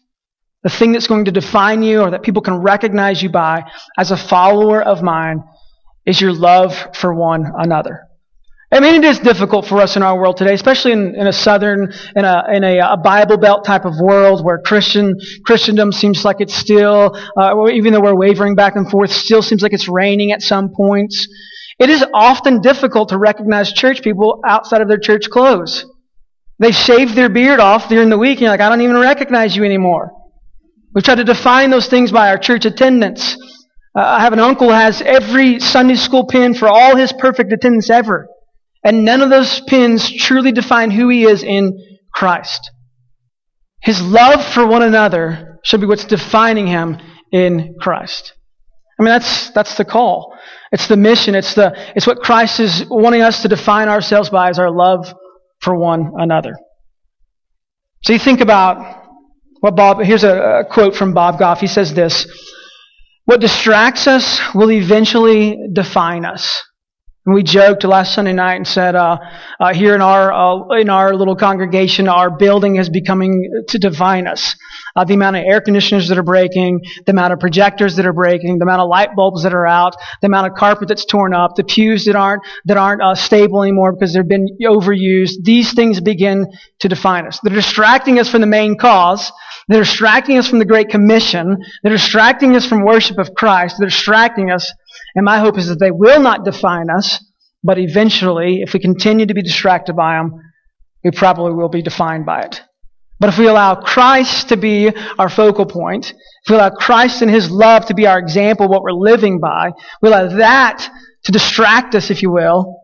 the 0.63 0.71
thing 0.71 0.93
that's 0.93 1.07
going 1.07 1.25
to 1.25 1.33
define 1.33 1.83
you 1.83 2.01
or 2.01 2.11
that 2.11 2.23
people 2.23 2.43
can 2.43 2.57
recognize 2.57 3.23
you 3.23 3.31
by 3.31 3.65
as 3.99 4.11
a 4.11 4.17
follower 4.17 4.83
of 4.83 5.03
mine 5.03 5.43
is 6.05 6.21
your 6.21 6.33
love 6.33 6.75
for 6.95 7.15
one 7.15 7.51
another. 7.57 8.07
I 8.73 8.79
mean, 8.79 9.03
it 9.03 9.05
is 9.05 9.19
difficult 9.19 9.67
for 9.67 9.81
us 9.81 9.97
in 9.97 10.03
our 10.03 10.17
world 10.17 10.37
today, 10.37 10.55
especially 10.55 10.93
in, 10.93 11.17
in 11.17 11.27
a 11.27 11.33
southern, 11.33 11.93
in 12.15 12.25
a, 12.25 12.45
in 12.53 12.63
a, 12.63 12.79
a, 12.79 12.97
Bible 12.97 13.37
Belt 13.37 13.65
type 13.65 13.85
of 13.85 13.95
world 14.01 14.45
where 14.45 14.61
Christian, 14.65 15.17
Christendom 15.45 15.91
seems 15.91 16.25
like 16.25 16.37
it's 16.39 16.55
still, 16.55 17.19
uh, 17.37 17.69
even 17.73 17.93
though 17.93 18.01
we're 18.01 18.15
wavering 18.15 18.55
back 18.55 18.77
and 18.77 18.89
forth, 18.89 19.11
still 19.11 19.43
seems 19.43 19.63
like 19.63 19.73
it's 19.73 19.89
reigning 19.89 20.31
at 20.31 20.41
some 20.41 20.73
points. 20.73 21.27
It 21.81 21.89
is 21.89 22.05
often 22.13 22.61
difficult 22.61 23.09
to 23.09 23.19
recognize 23.19 23.73
church 23.73 24.03
people 24.03 24.43
outside 24.47 24.83
of 24.83 24.89
their 24.89 24.99
church 24.99 25.31
clothes. 25.31 25.87
They 26.59 26.73
shave 26.73 27.15
their 27.15 27.31
beard 27.31 27.59
off 27.59 27.89
during 27.89 28.11
the 28.11 28.19
week 28.19 28.37
and 28.37 28.43
you're 28.43 28.51
like, 28.51 28.61
I 28.61 28.69
don't 28.69 28.83
even 28.83 28.99
recognize 28.99 29.57
you 29.57 29.65
anymore. 29.65 30.13
We 30.95 31.01
try 31.01 31.15
to 31.15 31.25
define 31.25 31.71
those 31.71 31.89
things 31.89 32.13
by 32.13 32.29
our 32.29 32.37
church 32.37 32.67
attendance. 32.67 33.35
Uh, 33.97 34.03
I 34.03 34.21
have 34.21 34.35
an 34.35 34.41
uncle 34.41 34.69
who 34.69 34.75
has 34.75 35.01
every 35.01 35.59
Sunday 35.59 35.95
school 35.95 36.27
pin 36.27 36.53
for 36.53 36.69
all 36.69 36.97
his 36.97 37.15
perfect 37.15 37.51
attendance 37.51 37.89
ever. 37.89 38.29
And 38.85 39.07
none 39.07 39.23
of 39.23 39.31
those 39.31 39.63
pins 39.63 40.13
truly 40.13 40.53
define 40.53 40.91
who 40.91 41.09
he 41.09 41.25
is 41.25 41.43
in 41.43 41.79
Christ. 42.13 42.71
His 43.83 44.03
love 44.03 44.45
for 44.45 44.67
one 44.67 44.83
another 44.83 45.59
should 45.65 45.81
be 45.81 45.87
what's 45.87 46.05
defining 46.05 46.67
him 46.67 46.99
in 47.33 47.77
Christ. 47.81 48.35
I 49.01 49.03
mean, 49.03 49.09
that's, 49.09 49.51
that's 49.53 49.77
the 49.77 49.85
call. 49.87 50.37
It's 50.73 50.87
the 50.87 50.97
mission. 50.97 51.35
It's 51.35 51.55
the, 51.55 51.73
it's 51.97 52.07
what 52.07 52.19
Christ 52.21 52.61
is 52.61 52.85
wanting 52.91 53.23
us 53.23 53.41
to 53.43 53.49
define 53.49 53.89
ourselves 53.89 54.29
by 54.29 54.51
is 54.51 54.59
our 54.59 54.71
love 54.71 55.11
for 55.61 55.75
one 55.75 56.13
another. 56.19 56.55
So 58.05 58.13
you 58.13 58.19
think 58.19 58.43
about 58.43 59.07
what 59.61 59.75
Bob, 59.75 60.03
here's 60.03 60.23
a, 60.23 60.61
a 60.61 60.65
quote 60.71 60.95
from 60.95 61.15
Bob 61.15 61.39
Goff. 61.39 61.61
He 61.61 61.67
says 61.67 61.95
this, 61.95 62.27
what 63.25 63.41
distracts 63.41 64.07
us 64.07 64.39
will 64.55 64.71
eventually 64.71 65.59
define 65.73 66.27
us. 66.27 66.63
And 67.27 67.35
we 67.35 67.43
joked 67.43 67.85
last 67.85 68.15
Sunday 68.15 68.33
night 68.33 68.55
and 68.55 68.67
said, 68.67 68.95
uh, 68.95 69.19
uh, 69.61 69.75
here 69.75 69.95
in 69.95 70.01
our 70.01 70.33
uh, 70.33 70.79
in 70.79 70.89
our 70.89 71.15
little 71.15 71.37
congregation, 71.37 72.09
our 72.09 72.31
building 72.31 72.77
is 72.77 72.89
becoming 72.89 73.65
to 73.69 73.79
define 73.79 74.27
us. 74.27 74.57
Uh, 74.97 75.05
the 75.05 75.13
amount 75.13 75.37
of 75.37 75.45
air 75.45 75.61
conditioners 75.61 76.09
that 76.09 76.17
are 76.17 76.23
breaking, 76.23 76.81
the 77.05 77.13
amount 77.13 77.35
of 77.35 77.39
projectors 77.39 77.97
that 77.97 78.07
are 78.07 78.15
breaking, 78.15 78.59
the 78.59 78.65
amount 78.65 78.81
of 78.81 78.89
light 78.89 79.15
bulbs 79.15 79.43
that 79.43 79.53
are 79.53 79.67
out, 79.67 79.95
the 80.23 80.29
amount 80.29 80.47
of 80.47 80.55
carpet 80.55 80.89
that's 80.89 81.05
torn 81.05 81.35
up, 81.35 81.57
the 81.57 81.63
pews 81.63 82.07
that 82.07 82.17
aren't 82.17 82.43
that 82.65 82.79
aren't 82.79 83.03
uh, 83.03 83.15
stable 83.15 83.63
anymore 83.63 83.93
because 83.93 84.15
they've 84.15 84.27
been 84.27 84.49
overused. 84.63 85.45
These 85.45 85.75
things 85.75 86.01
begin 86.01 86.47
to 86.79 86.89
define 86.89 87.27
us. 87.27 87.39
They're 87.43 87.55
distracting 87.55 88.19
us 88.19 88.31
from 88.31 88.41
the 88.41 88.47
main 88.47 88.79
cause. 88.79 89.31
They're 89.69 89.83
distracting 89.83 90.39
us 90.39 90.49
from 90.49 90.59
the 90.59 90.65
Great 90.65 90.89
Commission. 90.89 91.59
They're 91.83 91.93
distracting 91.93 92.57
us 92.57 92.67
from 92.67 92.85
worship 92.85 93.19
of 93.19 93.35
Christ. 93.35 93.77
They're 93.79 93.89
distracting 93.89 94.51
us 94.51 94.73
and 95.15 95.25
my 95.25 95.39
hope 95.39 95.59
is 95.59 95.69
that 95.69 95.79
they 95.81 95.91
will 95.91 96.21
not 96.21 96.45
define 96.45 96.91
us, 96.91 97.23
but 97.63 97.79
eventually, 97.79 98.63
if 98.63 98.73
we 98.73 98.81
continue 98.81 99.27
to 99.27 99.35
be 99.35 99.43
distracted 99.43 99.95
by 99.95 100.17
them, 100.17 100.41
we 101.05 101.11
probably 101.11 101.53
will 101.53 101.69
be 101.69 101.83
defined 101.83 102.27
by 102.27 102.43
it. 102.43 102.63
But 103.19 103.29
if 103.29 103.39
we 103.39 103.49
allow 103.49 103.75
Christ 103.75 104.49
to 104.49 104.57
be 104.57 104.91
our 105.19 105.29
focal 105.29 105.67
point, 105.67 106.11
if 106.11 106.51
we 106.51 106.57
allow 106.57 106.71
Christ 106.71 107.21
and 107.21 107.31
His 107.31 107.51
love 107.51 107.87
to 107.87 107.95
be 107.95 108.07
our 108.07 108.19
example, 108.19 108.69
what 108.69 108.83
we're 108.83 108.93
living 108.93 109.41
by, 109.41 109.73
we 110.01 110.09
allow 110.09 110.29
that 110.39 110.89
to 111.25 111.33
distract 111.33 111.95
us, 111.95 112.11
if 112.11 112.23
you 112.23 112.31
will, 112.31 112.80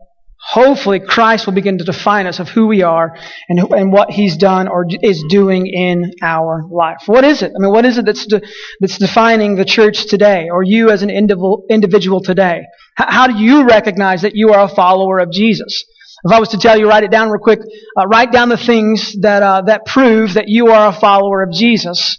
hopefully 0.47 1.01
Christ 1.01 1.45
will 1.45 1.53
begin 1.53 1.77
to 1.77 1.83
define 1.83 2.25
us 2.25 2.39
of 2.39 2.47
who 2.47 2.67
we 2.67 2.81
are 2.81 3.13
and, 3.49 3.59
and 3.59 3.91
what 3.91 4.11
He's 4.11 4.37
done 4.37 4.69
or 4.69 4.85
is 5.01 5.23
doing 5.29 5.67
in 5.67 6.13
our 6.21 6.63
life. 6.69 7.03
What 7.05 7.25
is 7.25 7.41
it? 7.41 7.51
I 7.53 7.59
mean, 7.59 7.71
what 7.71 7.85
is 7.85 7.97
it 7.97 8.05
that's, 8.05 8.25
de, 8.25 8.41
that's 8.79 8.97
defining 8.97 9.55
the 9.55 9.65
church 9.65 10.05
today 10.05 10.47
or 10.49 10.63
you 10.63 10.89
as 10.89 11.03
an 11.03 11.09
individual, 11.09 11.65
individual 11.69 12.21
today? 12.21 12.61
How, 12.95 13.11
how, 13.11 13.27
do 13.27 13.37
you 13.37 13.67
recognize 13.67 14.21
that 14.21 14.35
you 14.35 14.53
are 14.53 14.63
a 14.63 14.73
follower 14.73 15.19
of 15.19 15.31
Jesus? 15.31 15.83
If 16.23 16.31
I 16.31 16.39
was 16.39 16.49
to 16.49 16.57
tell 16.57 16.79
you, 16.79 16.87
write 16.87 17.03
it 17.03 17.11
down 17.11 17.29
real 17.29 17.41
quick, 17.41 17.59
uh, 17.97 18.07
write 18.07 18.31
down 18.31 18.47
the 18.47 18.57
things 18.57 19.15
that, 19.21 19.43
uh, 19.43 19.63
that 19.63 19.85
prove 19.85 20.35
that 20.35 20.47
you 20.47 20.67
are 20.67 20.87
a 20.87 20.93
follower 20.93 21.43
of 21.43 21.51
Jesus. 21.51 22.17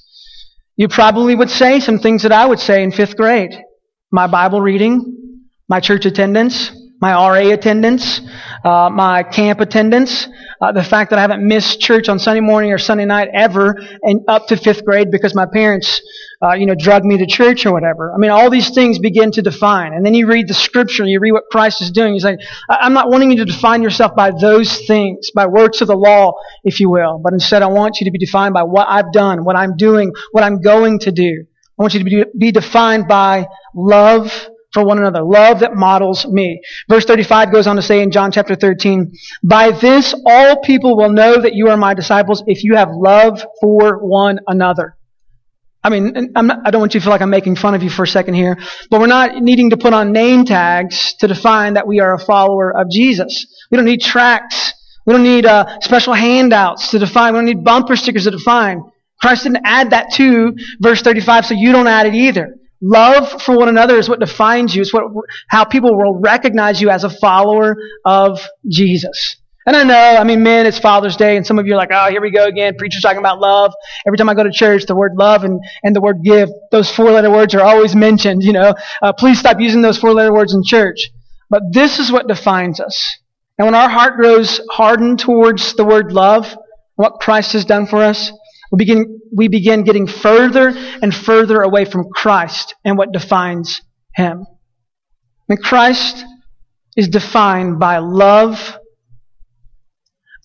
You 0.77 0.89
probably 0.89 1.35
would 1.35 1.51
say 1.51 1.81
some 1.81 1.99
things 1.99 2.23
that 2.23 2.33
I 2.33 2.45
would 2.45 2.61
say 2.61 2.83
in 2.83 2.93
fifth 2.93 3.17
grade. 3.17 3.59
My 4.13 4.27
Bible 4.27 4.61
reading, 4.61 5.47
my 5.67 5.81
church 5.81 6.05
attendance, 6.05 6.71
my 7.01 7.13
RA 7.13 7.53
attendance, 7.53 8.21
uh, 8.65 8.91
my 8.91 9.23
camp 9.23 9.61
attendance, 9.61 10.27
uh, 10.61 10.73
the 10.73 10.83
fact 10.83 11.11
that 11.11 11.19
I 11.19 11.23
haven't 11.23 11.47
missed 11.47 11.81
church 11.81 12.09
on 12.09 12.19
Sunday 12.19 12.41
morning 12.41 12.73
or 12.73 12.79
Sunday 12.79 13.05
night 13.05 13.29
ever, 13.33 13.77
and 14.03 14.23
up 14.27 14.49
to 14.49 14.57
fifth 14.57 14.85
grade 14.85 15.11
because 15.11 15.35
my 15.35 15.47
parents, 15.47 16.03
uh, 16.43 16.55
you 16.55 16.67
know, 16.67 16.75
drug 16.75 17.05
me 17.05 17.17
to 17.19 17.27
church 17.27 17.67
or 17.67 17.73
whatever. 17.73 18.13
I 18.13 18.19
mean, 18.19 18.31
all 18.31 18.51
these 18.51 18.71
things 18.71 18.99
begin 18.99 19.31
to 19.33 19.43
define. 19.43 19.93
And 19.93 20.05
then 20.05 20.15
you 20.15 20.27
read 20.27 20.49
the 20.49 20.55
scripture 20.55 21.05
you 21.05 21.21
read 21.21 21.33
what 21.33 21.45
Christ 21.51 21.81
is 21.83 21.91
doing. 21.93 22.15
He's 22.15 22.25
like, 22.25 22.41
I'm 22.69 22.93
not 22.93 23.11
wanting 23.11 23.31
you 23.31 23.37
to 23.39 23.45
define 23.45 23.83
yourself 23.83 24.17
by 24.17 24.33
those 24.33 24.85
things, 24.87 25.31
by 25.31 25.47
works 25.47 25.81
of 25.81 25.87
the 25.87 25.97
law, 25.97 26.33
if 26.65 26.81
you 26.81 26.91
will, 26.91 27.21
but 27.23 27.33
instead 27.33 27.63
I 27.63 27.67
want 27.67 28.01
you 28.01 28.07
to 28.07 28.11
be 28.11 28.19
defined 28.19 28.55
by 28.55 28.65
what 28.65 28.89
I've 28.89 29.13
done, 29.13 29.45
what 29.45 29.57
I'm 29.57 29.77
doing, 29.77 30.13
what 30.33 30.43
I'm 30.43 30.61
going 30.61 30.99
to 31.01 31.13
do. 31.13 31.45
I 31.79 31.83
want 31.83 31.95
you 31.95 32.03
to 32.03 32.27
be 32.37 32.51
defined 32.51 33.07
by 33.07 33.47
love, 33.73 34.49
for 34.79 34.87
one 34.87 34.99
another. 34.99 35.23
Love 35.23 35.61
that 35.61 35.75
models 35.75 36.27
me. 36.27 36.61
Verse 36.89 37.05
35 37.05 37.53
goes 37.53 37.67
on 37.67 37.77
to 37.77 37.83
say 37.83 38.01
in 38.01 38.11
John 38.11 38.31
chapter 38.31 38.55
13, 38.55 39.13
By 39.43 39.73
this 39.73 40.15
all 40.25 40.61
people 40.61 40.97
will 40.97 41.11
know 41.11 41.41
that 41.41 41.55
you 41.55 41.69
are 41.69 41.77
my 41.77 41.95
disciples 41.95 42.43
if 42.47 42.63
you 42.63 42.77
have 42.77 42.89
love 42.93 43.45
for 43.61 43.99
one 43.99 44.39
another. 44.47 44.97
I 45.83 45.91
mean, 45.91 46.33
not, 46.35 46.59
i 46.65 46.71
don't 46.71 46.81
want 46.81 46.95
you 46.95 47.01
to 47.01 47.05
feel 47.05 47.13
like 47.13 47.23
I'm 47.23 47.31
making 47.31 47.57
fun 47.57 47.75
of 47.75 47.83
you 47.83 47.91
for 47.91 48.03
a 48.03 48.07
second 48.07 48.35
here, 48.35 48.57
but 48.91 49.01
we're 49.01 49.07
not 49.07 49.37
needing 49.37 49.71
to 49.71 49.77
put 49.77 49.93
on 49.93 50.13
name 50.13 50.45
tags 50.45 51.15
to 51.21 51.29
define 51.29 51.75
that 51.75 51.87
we 51.87 52.01
are 52.01 52.15
a 52.15 52.19
follower 52.19 52.77
of 52.77 52.91
Jesus. 52.91 53.47
We 53.71 53.77
don't 53.77 53.85
need 53.85 54.01
tracts. 54.01 54.75
We 55.07 55.15
don't 55.15 55.23
need 55.23 55.47
uh, 55.47 55.81
special 55.81 56.15
handouts 56.15 56.91
to 56.91 56.99
define. 56.99 57.33
We 57.33 57.39
don't 57.39 57.47
need 57.47 57.65
bumper 57.65 57.97
stickers 57.97 58.25
to 58.25 58.33
define. 58.33 58.83
Christ 59.21 59.45
didn't 59.45 59.63
add 59.65 59.91
that 59.91 60.13
to 60.15 60.55
verse 60.81 61.01
35, 61.03 61.47
so 61.47 61.55
you 61.55 61.73
don't 61.73 61.87
add 61.87 62.07
it 62.07 62.15
either. 62.15 62.55
Love 62.81 63.43
for 63.43 63.57
one 63.57 63.69
another 63.69 63.97
is 63.97 64.09
what 64.09 64.21
defines 64.21 64.75
you. 64.75 64.83
It's 64.83 64.93
what, 64.93 65.05
how 65.49 65.65
people 65.65 65.97
will 65.97 66.21
recognize 66.21 66.81
you 66.81 66.91
as 66.91 67.05
a 67.05 67.11
follower 67.11 67.77
of 68.05 68.41
Jesus. 68.69 69.37
And 69.67 69.77
I 69.77 69.83
know, 69.83 70.17
I 70.19 70.25
mean, 70.25 70.43
men, 70.43 70.65
it's 70.65 70.79
Father's 70.79 71.17
Day, 71.17 71.37
and 71.37 71.47
some 71.47 71.59
of 71.59 71.67
you 71.67 71.75
are 71.75 71.77
like, 71.77 71.91
oh, 71.93 72.09
here 72.09 72.23
we 72.23 72.31
go 72.31 72.47
again. 72.47 72.75
Preacher's 72.79 73.03
talking 73.03 73.19
about 73.19 73.39
love. 73.39 73.75
Every 74.07 74.17
time 74.17 74.29
I 74.31 74.35
go 74.35 74.43
to 74.43 74.51
church, 74.51 74.87
the 74.87 74.97
word 74.97 75.13
love 75.17 75.45
and, 75.45 75.61
and 75.83 75.95
the 75.95 76.01
word 76.01 76.23
give, 76.25 76.49
those 76.71 76.91
four 76.91 77.11
letter 77.11 77.31
words 77.31 77.55
are 77.55 77.61
always 77.61 77.95
mentioned, 77.95 78.43
you 78.43 78.55
know. 78.55 78.75
Uh, 79.03 79.13
please 79.13 79.39
stop 79.39 79.61
using 79.61 79.83
those 79.83 79.99
four 79.99 80.15
letter 80.15 80.33
words 80.33 80.55
in 80.55 80.63
church. 80.65 81.11
But 81.51 81.65
this 81.71 81.99
is 81.99 82.11
what 82.11 82.29
defines 82.29 82.81
us. 82.81 83.19
And 83.59 83.67
when 83.67 83.75
our 83.75 83.91
heart 83.91 84.17
grows 84.17 84.61
hardened 84.71 85.19
towards 85.19 85.75
the 85.75 85.85
word 85.85 86.13
love, 86.13 86.57
what 86.95 87.21
Christ 87.21 87.53
has 87.53 87.67
done 87.67 87.87
for 87.87 88.03
us, 88.03 88.33
we 88.71 88.77
begin, 88.77 89.21
we 89.35 89.49
begin 89.49 89.85
getting 89.85 90.07
further 90.07 90.69
and 90.69 91.15
further 91.15 91.63
away 91.63 91.85
from 91.85 92.09
Christ 92.13 92.75
and 92.85 92.99
what 92.99 93.13
defines 93.13 93.81
Him. 94.15 94.47
And 95.49 95.63
Christ 95.63 96.25
is 96.97 97.09
defined 97.09 97.79
by 97.79 97.99
love, 97.99 98.79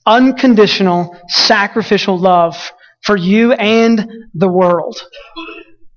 unconditional, 0.05 1.17
sacrificial 1.27 2.17
love 2.17 2.71
for 3.01 3.17
you 3.17 3.51
and 3.51 4.07
the 4.33 4.47
world. 4.47 5.01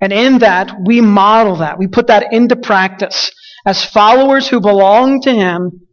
And 0.00 0.12
in 0.12 0.38
that, 0.38 0.72
we 0.84 1.00
model 1.00 1.56
that. 1.56 1.78
We 1.78 1.86
put 1.86 2.08
that 2.08 2.32
into 2.32 2.56
practice. 2.56 3.30
As 3.64 3.84
followers 3.84 4.48
who 4.48 4.60
belong 4.60 5.20
to 5.22 5.32
Him, 5.32 5.86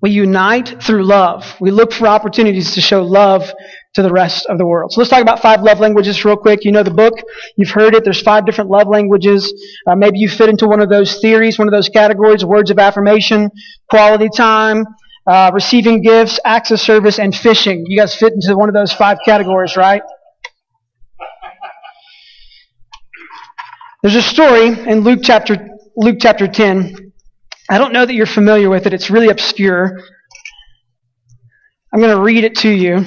we 0.00 0.10
unite 0.10 0.82
through 0.82 1.04
love. 1.04 1.56
We 1.60 1.70
look 1.70 1.92
for 1.92 2.08
opportunities 2.08 2.74
to 2.74 2.80
show 2.80 3.02
love 3.02 3.52
to 3.94 4.02
the 4.02 4.10
rest 4.10 4.46
of 4.46 4.58
the 4.58 4.66
world. 4.66 4.92
So 4.92 5.00
let's 5.00 5.10
talk 5.10 5.20
about 5.20 5.40
five 5.40 5.62
love 5.62 5.78
languages 5.78 6.24
real 6.24 6.36
quick. 6.36 6.64
You 6.64 6.72
know 6.72 6.82
the 6.82 6.90
book. 6.90 7.14
You've 7.56 7.70
heard 7.70 7.94
it. 7.94 8.04
There's 8.04 8.22
five 8.22 8.46
different 8.46 8.70
love 8.70 8.88
languages. 8.88 9.52
Uh, 9.86 9.94
maybe 9.94 10.18
you 10.18 10.28
fit 10.28 10.48
into 10.48 10.66
one 10.66 10.80
of 10.80 10.88
those 10.88 11.20
theories, 11.20 11.58
one 11.58 11.68
of 11.68 11.72
those 11.72 11.88
categories, 11.88 12.44
words 12.44 12.70
of 12.70 12.78
affirmation, 12.78 13.50
quality 13.90 14.28
time, 14.34 14.84
uh, 15.26 15.50
receiving 15.52 16.00
gifts, 16.00 16.40
acts 16.44 16.70
of 16.70 16.80
service, 16.80 17.18
and 17.18 17.34
fishing. 17.34 17.84
You 17.86 17.98
guys 18.00 18.14
fit 18.14 18.32
into 18.32 18.56
one 18.56 18.68
of 18.68 18.74
those 18.74 18.92
five 18.92 19.18
categories, 19.24 19.76
right? 19.76 20.02
There's 24.02 24.16
a 24.16 24.22
story 24.22 24.68
in 24.68 25.00
Luke 25.00 25.20
chapter, 25.22 25.68
Luke 25.96 26.16
chapter 26.18 26.48
10. 26.48 27.12
I 27.70 27.78
don't 27.78 27.92
know 27.92 28.04
that 28.04 28.14
you're 28.14 28.26
familiar 28.26 28.68
with 28.68 28.86
it. 28.86 28.94
It's 28.94 29.10
really 29.10 29.28
obscure. 29.28 30.00
I'm 31.92 32.00
going 32.00 32.16
to 32.16 32.22
read 32.22 32.42
it 32.42 32.56
to 32.56 32.70
you 32.70 33.04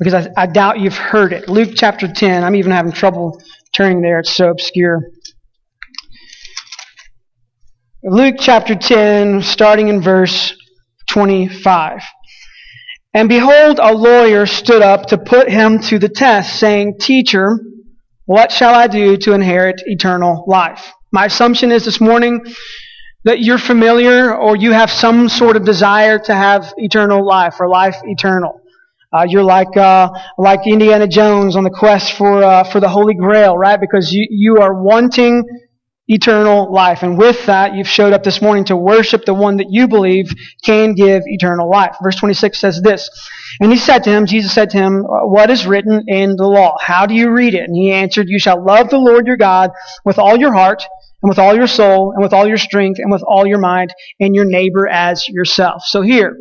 because 0.00 0.14
I, 0.14 0.28
I 0.36 0.46
doubt 0.46 0.80
you've 0.80 0.96
heard 0.96 1.32
it. 1.32 1.48
Luke 1.48 1.70
chapter 1.74 2.08
10. 2.08 2.42
I'm 2.42 2.56
even 2.56 2.72
having 2.72 2.90
trouble 2.90 3.40
turning 3.72 4.00
there. 4.00 4.18
It's 4.18 4.34
so 4.34 4.50
obscure. 4.50 5.02
Luke 8.02 8.36
chapter 8.38 8.74
10, 8.74 9.42
starting 9.42 9.88
in 9.88 10.00
verse 10.00 10.54
25. 11.10 12.02
And 13.12 13.28
behold, 13.28 13.78
a 13.78 13.92
lawyer 13.92 14.46
stood 14.46 14.80
up 14.80 15.06
to 15.06 15.18
put 15.18 15.50
him 15.50 15.80
to 15.80 15.98
the 15.98 16.08
test, 16.08 16.58
saying, 16.58 16.94
Teacher, 16.98 17.58
what 18.24 18.50
shall 18.50 18.74
I 18.74 18.86
do 18.86 19.18
to 19.18 19.32
inherit 19.34 19.82
eternal 19.84 20.44
life? 20.46 20.92
My 21.12 21.26
assumption 21.26 21.72
is 21.72 21.84
this 21.84 22.00
morning 22.00 22.40
that 23.24 23.40
you're 23.40 23.58
familiar 23.58 24.34
or 24.34 24.56
you 24.56 24.72
have 24.72 24.90
some 24.90 25.28
sort 25.28 25.56
of 25.56 25.64
desire 25.64 26.18
to 26.20 26.34
have 26.34 26.72
eternal 26.78 27.26
life 27.26 27.56
or 27.60 27.68
life 27.68 27.96
eternal. 28.04 28.59
Uh, 29.12 29.26
you're 29.28 29.42
like 29.42 29.76
uh, 29.76 30.08
like 30.38 30.66
Indiana 30.66 31.08
Jones 31.08 31.56
on 31.56 31.64
the 31.64 31.70
quest 31.70 32.12
for 32.12 32.42
uh, 32.44 32.62
for 32.64 32.78
the 32.78 32.88
Holy 32.88 33.14
Grail, 33.14 33.56
right? 33.56 33.80
Because 33.80 34.12
you 34.12 34.26
you 34.30 34.58
are 34.58 34.82
wanting 34.82 35.44
eternal 36.06 36.72
life, 36.72 37.02
and 37.02 37.18
with 37.18 37.46
that, 37.46 37.74
you've 37.74 37.88
showed 37.88 38.12
up 38.12 38.22
this 38.22 38.40
morning 38.40 38.64
to 38.66 38.76
worship 38.76 39.24
the 39.24 39.34
one 39.34 39.56
that 39.56 39.66
you 39.68 39.88
believe 39.88 40.32
can 40.64 40.94
give 40.94 41.22
eternal 41.26 41.68
life. 41.68 41.96
Verse 42.02 42.16
26 42.16 42.58
says 42.58 42.80
this, 42.82 43.10
and 43.60 43.72
he 43.72 43.78
said 43.78 44.04
to 44.04 44.10
him, 44.10 44.26
Jesus 44.26 44.52
said 44.52 44.70
to 44.70 44.78
him, 44.78 45.04
"What 45.04 45.50
is 45.50 45.66
written 45.66 46.04
in 46.06 46.36
the 46.36 46.46
law? 46.46 46.76
How 46.80 47.06
do 47.06 47.14
you 47.14 47.30
read 47.30 47.54
it?" 47.54 47.64
And 47.64 47.76
he 47.76 47.92
answered, 47.92 48.28
"You 48.28 48.38
shall 48.38 48.64
love 48.64 48.90
the 48.90 48.98
Lord 48.98 49.26
your 49.26 49.36
God 49.36 49.72
with 50.04 50.18
all 50.20 50.36
your 50.36 50.52
heart." 50.52 50.84
and 51.22 51.28
with 51.28 51.38
all 51.38 51.54
your 51.54 51.66
soul 51.66 52.12
and 52.12 52.22
with 52.22 52.32
all 52.32 52.46
your 52.46 52.56
strength 52.56 52.98
and 52.98 53.12
with 53.12 53.22
all 53.22 53.46
your 53.46 53.58
mind 53.58 53.94
and 54.20 54.34
your 54.34 54.46
neighbor 54.46 54.88
as 54.88 55.28
yourself. 55.28 55.82
So 55.84 56.00
here, 56.00 56.34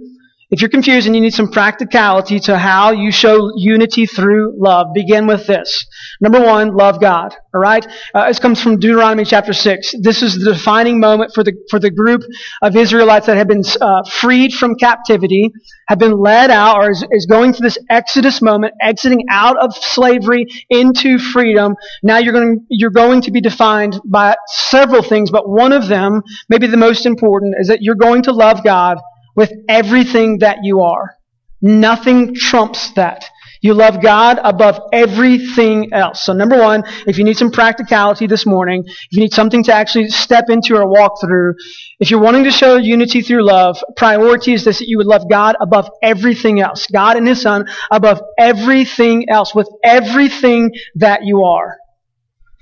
if 0.52 0.62
you're 0.62 0.70
confused 0.70 1.06
and 1.06 1.16
you 1.16 1.22
need 1.22 1.34
some 1.34 1.52
practicality 1.52 2.40
to 2.40 2.58
how 2.58 2.92
you 2.92 3.12
show 3.12 3.52
unity 3.56 4.08
through 4.08 4.56
love, 4.58 4.88
begin 4.96 5.28
with 5.28 5.46
this. 5.46 5.86
Number 6.20 6.42
one, 6.42 6.76
love 6.76 7.00
God. 7.00 7.36
All 7.54 7.62
right, 7.62 7.86
uh, 8.16 8.28
this 8.28 8.40
comes 8.40 8.62
from 8.62 8.80
Deuteronomy 8.80 9.26
chapter 9.26 9.54
six. 9.54 9.94
This 10.02 10.24
is 10.24 10.44
the 10.44 10.54
defining 10.54 11.00
moment 11.00 11.32
for 11.36 11.44
the 11.44 11.54
for 11.70 11.80
the 11.80 11.92
group 11.92 12.24
of 12.62 12.76
Israelites 12.76 13.28
that 13.28 13.38
have 13.38 13.48
been 13.48 13.64
uh, 13.80 14.04
freed 14.04 14.54
from 14.54 14.76
captivity, 14.76 15.52
have 15.88 16.00
been 16.00 16.18
led 16.18 16.50
out, 16.50 16.78
or 16.78 16.92
is, 16.92 17.06
is 17.12 17.26
going 17.28 17.54
through 17.54 17.68
this 17.68 17.78
Exodus 17.90 18.42
moment, 18.42 18.74
exiting 18.82 19.26
out 19.30 19.58
of 19.58 19.76
slavery 19.76 20.46
into 20.70 21.20
freedom. 21.20 21.76
Now 22.02 22.18
you're 22.18 22.34
going 22.34 22.66
you're 22.70 22.90
going 22.90 23.22
to 23.22 23.32
be 23.32 23.42
defined 23.42 24.00
by 24.04 24.36
several 24.48 25.04
things, 25.04 25.30
but 25.30 25.48
one 25.48 25.74
of 25.74 25.88
them, 25.88 26.22
maybe 26.50 26.66
the 26.68 26.78
most 26.78 27.06
important, 27.06 27.56
is 27.60 27.68
that 27.68 27.82
you're 27.82 27.96
going 27.96 28.24
to 28.24 28.32
love 28.32 28.64
God 28.64 29.00
with 29.36 29.52
everything 29.68 30.40
that 30.40 30.60
you 30.64 30.82
are. 30.82 31.16
Nothing 31.62 32.36
trumps 32.36 32.92
that. 32.94 33.26
You 33.62 33.74
love 33.74 34.02
God 34.02 34.40
above 34.42 34.80
everything 34.94 35.92
else. 35.92 36.24
So 36.24 36.32
number 36.32 36.58
one, 36.58 36.84
if 37.06 37.18
you 37.18 37.26
need 37.26 37.38
some 37.38 37.52
practicality 37.52 38.26
this 38.26 38.46
morning, 38.46 38.84
if 38.88 39.08
you 39.12 39.20
need 39.20 39.34
something 39.34 39.64
to 39.66 39.74
actually 39.74 40.08
step 40.08 40.46
into 40.50 40.78
or 40.78 40.88
walk 40.88 41.20
through, 41.20 41.56
if 42.00 42.10
you're 42.10 42.22
wanting 42.22 42.46
to 42.46 42.52
show 42.52 42.78
unity 42.78 43.22
through 43.22 43.44
love, 43.46 43.78
priority 43.98 44.54
is 44.54 44.64
this, 44.64 44.80
that 44.80 44.88
you 44.88 44.98
would 44.98 45.08
love 45.08 45.24
God 45.30 45.58
above 45.60 45.90
everything 46.02 46.62
else. 46.62 46.88
God 46.88 47.18
and 47.18 47.28
His 47.28 47.42
Son 47.42 47.66
above 47.92 48.22
everything 48.38 49.30
else, 49.30 49.54
with 49.54 49.68
everything 49.84 50.72
that 50.96 51.26
you 51.26 51.44
are. 51.44 51.76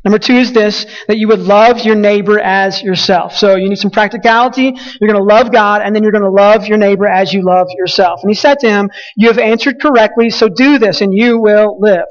Number 0.08 0.20
two 0.20 0.36
is 0.36 0.54
this, 0.54 0.86
that 1.10 1.18
you 1.18 1.28
would 1.28 1.42
love 1.42 1.80
your 1.80 1.96
neighbor 1.96 2.40
as 2.40 2.82
yourself. 2.82 3.36
So 3.36 3.58
you 3.58 3.68
need 3.68 3.78
some 3.78 3.92
practicality. 3.92 4.74
You're 5.02 5.12
going 5.12 5.20
to 5.20 5.36
love 5.36 5.52
God, 5.52 5.82
and 5.82 5.94
then 5.94 6.02
you're 6.02 6.14
going 6.14 6.24
to 6.24 6.30
love 6.30 6.66
your 6.66 6.78
neighbor 6.78 7.06
as 7.06 7.34
you 7.34 7.44
love 7.44 7.68
yourself. 7.78 8.22
And 8.24 8.32
he 8.32 8.34
said 8.34 8.58
to 8.60 8.70
him, 8.70 8.90
You 9.18 9.28
have 9.28 9.38
answered 9.38 9.82
correctly, 9.82 10.30
so 10.30 10.48
do 10.48 10.78
this, 10.80 11.02
and 11.02 11.14
you 11.14 11.42
will 11.42 11.78
live. 11.82 12.06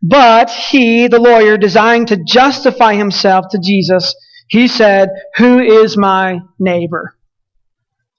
But 0.00 0.48
he, 0.48 1.06
the 1.06 1.18
lawyer, 1.18 1.58
desiring 1.58 2.06
to 2.06 2.16
justify 2.16 2.94
himself 2.94 3.44
to 3.50 3.58
Jesus, 3.62 4.14
he 4.48 4.66
said, 4.66 5.10
Who 5.36 5.58
is 5.58 5.98
my 5.98 6.40
neighbor? 6.58 7.14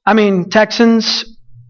I 0.06 0.14
mean, 0.14 0.52
Texans, 0.52 1.26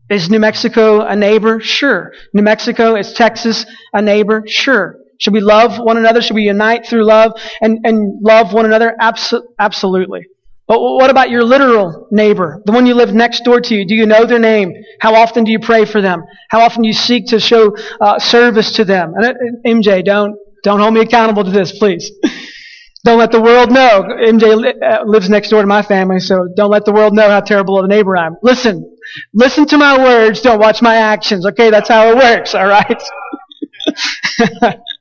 is 0.10 0.30
New 0.30 0.40
Mexico 0.40 1.06
a 1.06 1.16
neighbor? 1.16 1.62
Sure. 1.62 2.12
New 2.34 2.44
Mexico, 2.44 2.98
is 2.98 3.14
Texas 3.14 3.66
a 3.94 4.02
neighbor? 4.02 4.44
Sure. 4.46 4.98
Should 5.20 5.34
we 5.34 5.42
love 5.42 5.78
one 5.80 5.98
another? 5.98 6.22
Should 6.22 6.36
we 6.36 6.44
unite 6.44 6.86
through 6.88 7.06
love 7.06 7.34
and, 7.62 7.80
and 7.86 8.22
love 8.22 8.54
one 8.54 8.66
another? 8.66 8.96
Abso- 9.02 9.44
absolutely. 9.60 10.26
But 10.68 10.80
what 10.82 11.12
about 11.12 11.30
your 11.30 11.44
literal 11.44 12.08
neighbor, 12.12 12.62
the 12.66 12.72
one 12.72 12.88
you 12.88 12.96
live 12.96 13.14
next 13.14 13.44
door 13.44 13.62
to 13.62 13.76
you? 13.76 13.86
Do 13.86 13.94
you 13.94 14.08
know 14.08 14.26
their 14.26 14.40
name? 14.40 14.74
How 15.00 15.14
often 15.14 15.44
do 15.44 15.52
you 15.52 15.60
pray 15.60 15.86
for 15.86 16.02
them? 16.02 16.24
How 16.50 16.62
often 16.62 16.82
do 16.82 16.88
you 16.88 16.94
seek 16.94 17.28
to 17.28 17.40
show 17.40 17.76
uh, 18.02 18.18
service 18.18 18.72
to 18.74 18.86
them? 18.86 19.14
And, 19.16 19.26
uh, 19.28 19.34
MJ, 19.68 20.04
don't 20.04 20.36
don't 20.64 20.80
hold 20.80 20.96
me 20.96 21.02
accountable 21.02 21.44
to 21.44 21.52
this, 21.52 21.78
please. 21.78 22.12
don't 23.06 23.20
let 23.20 23.32
the 23.32 23.42
world 23.42 23.72
know. 23.72 24.04
MJ 24.28 24.56
li- 24.56 24.74
uh, 24.84 25.04
lives 25.06 25.30
next 25.30 25.50
door 25.50 25.62
to 25.62 25.68
my 25.68 25.84
family, 25.84 26.20
so 26.20 26.48
don't 26.56 26.72
let 26.72 26.86
the 26.86 26.94
world 26.94 27.14
know 27.14 27.30
how 27.30 27.42
terrible 27.42 27.78
of 27.78 27.86
a 27.86 27.88
neighbor 27.88 28.18
I 28.18 28.26
am. 28.26 28.38
Listen, 28.42 28.98
listen 29.34 29.68
to 29.68 29.78
my 29.78 29.98
words. 29.98 30.42
Don't 30.42 30.60
watch 30.60 30.82
my 30.82 30.96
actions. 30.96 31.46
Okay, 31.46 31.70
that's 31.70 31.90
how 31.90 32.10
it 32.10 32.18
works. 32.18 32.56
All 32.56 32.68
right. 32.68 33.04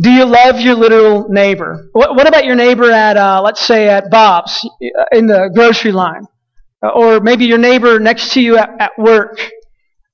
Do 0.00 0.12
you 0.12 0.24
love 0.24 0.60
your 0.60 0.76
literal 0.76 1.28
neighbor? 1.28 1.88
What, 1.92 2.14
what 2.14 2.28
about 2.28 2.44
your 2.44 2.54
neighbor 2.54 2.90
at, 2.90 3.16
uh, 3.16 3.40
let's 3.42 3.60
say, 3.60 3.88
at 3.88 4.10
Bob's 4.10 4.64
uh, 4.64 5.04
in 5.10 5.26
the 5.26 5.50
grocery 5.52 5.90
line? 5.90 6.22
Uh, 6.80 6.90
or 6.90 7.20
maybe 7.20 7.46
your 7.46 7.58
neighbor 7.58 7.98
next 7.98 8.32
to 8.34 8.40
you 8.40 8.56
at, 8.56 8.70
at 8.78 8.92
work? 8.96 9.40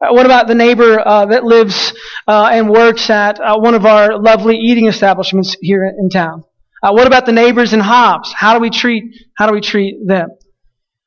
Uh, 0.00 0.14
what 0.14 0.24
about 0.24 0.46
the 0.46 0.54
neighbor 0.54 0.98
uh, 1.06 1.26
that 1.26 1.44
lives 1.44 1.92
uh, 2.26 2.48
and 2.50 2.70
works 2.70 3.10
at 3.10 3.38
one 3.60 3.74
of 3.74 3.84
our 3.84 4.18
lovely 4.18 4.56
eating 4.56 4.86
establishments 4.86 5.54
here 5.60 5.84
in 5.84 6.08
town? 6.08 6.44
what 6.82 7.06
about 7.06 7.24
the 7.24 7.32
neighbors 7.32 7.72
in 7.72 7.80
Hobbs? 7.80 8.32
How 8.32 8.54
do 8.54 8.60
we 8.60 8.68
treat 8.68 9.04
How 9.36 9.46
do 9.46 9.54
we 9.54 9.60
treat 9.62 10.06
them? 10.06 10.28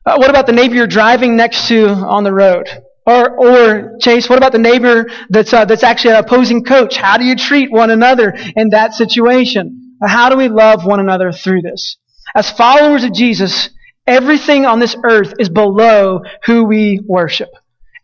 what 0.06 0.30
about 0.30 0.46
the 0.46 0.52
neighbor 0.52 0.74
you're 0.74 0.88
driving 0.88 1.36
next 1.36 1.68
to 1.68 1.88
on 1.90 2.24
the 2.24 2.34
road? 2.34 2.68
Or, 3.08 3.30
or 3.40 3.98
Chase, 4.02 4.30
what 4.30 4.38
about 4.38 4.52
the 4.52 4.60
neighbor 4.60 5.10
that's 5.30 5.54
uh, 5.54 5.64
that's 5.64 5.84
actually 5.84 6.12
an 6.12 6.18
opposing 6.26 6.66
coach? 6.66 6.98
How 6.98 7.18
do 7.18 7.24
you 7.24 7.38
treat 7.38 7.72
one 7.72 7.90
another 7.90 8.34
in 8.56 8.72
that 8.72 8.94
situation? 8.94 9.96
How 10.06 10.30
do 10.30 10.36
we 10.36 10.50
love 10.50 10.86
one 10.86 11.00
another 11.00 11.32
through 11.32 11.62
this? 11.62 11.98
As 12.36 12.52
followers 12.52 13.06
of 13.06 13.14
Jesus, 13.14 13.70
everything 14.06 14.66
on 14.66 14.80
this 14.80 14.96
earth 15.10 15.34
is 15.40 15.48
below 15.48 16.20
who 16.46 16.66
we 16.66 17.00
worship. 17.08 17.50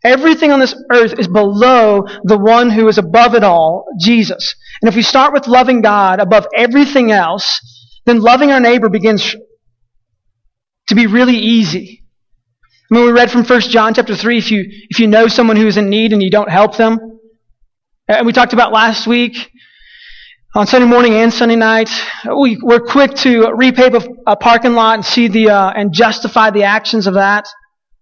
Everything 0.02 0.52
on 0.52 0.60
this 0.60 0.74
earth 0.90 1.18
is 1.18 1.28
below 1.28 2.06
the 2.24 2.38
one 2.38 2.70
who 2.70 2.88
is 2.88 2.96
above 2.96 3.34
it 3.34 3.44
all, 3.44 3.86
Jesus. 4.00 4.54
And 4.80 4.88
if 4.88 4.96
we 4.96 5.02
start 5.02 5.34
with 5.34 5.46
loving 5.46 5.82
God 5.82 6.18
above 6.18 6.46
everything 6.56 7.12
else, 7.12 7.60
then 8.06 8.20
loving 8.20 8.50
our 8.50 8.60
neighbor 8.60 8.88
begins 8.88 9.36
to 10.88 10.94
be 10.94 11.06
really 11.06 11.36
easy. 11.36 12.03
I 12.90 12.94
mean, 12.94 13.06
we 13.06 13.12
read 13.12 13.30
from 13.30 13.44
1 13.44 13.60
John 13.62 13.94
chapter 13.94 14.14
3, 14.14 14.38
if 14.38 14.50
you, 14.50 14.64
if 14.90 15.00
you 15.00 15.06
know 15.06 15.26
someone 15.26 15.56
who 15.56 15.66
is 15.66 15.78
in 15.78 15.88
need 15.88 16.12
and 16.12 16.22
you 16.22 16.30
don't 16.30 16.50
help 16.50 16.76
them. 16.76 17.18
And 18.08 18.26
we 18.26 18.32
talked 18.32 18.52
about 18.52 18.72
last 18.72 19.06
week, 19.06 19.50
on 20.54 20.66
Sunday 20.66 20.86
morning 20.86 21.14
and 21.14 21.32
Sunday 21.32 21.56
night, 21.56 21.88
we, 22.26 22.58
we're 22.62 22.80
quick 22.80 23.14
to 23.14 23.46
repave 23.56 23.94
a, 23.94 24.32
a 24.32 24.36
parking 24.36 24.74
lot 24.74 24.94
and 24.94 25.04
see 25.04 25.28
the, 25.28 25.48
uh, 25.48 25.70
and 25.70 25.94
justify 25.94 26.50
the 26.50 26.64
actions 26.64 27.06
of 27.06 27.14
that. 27.14 27.48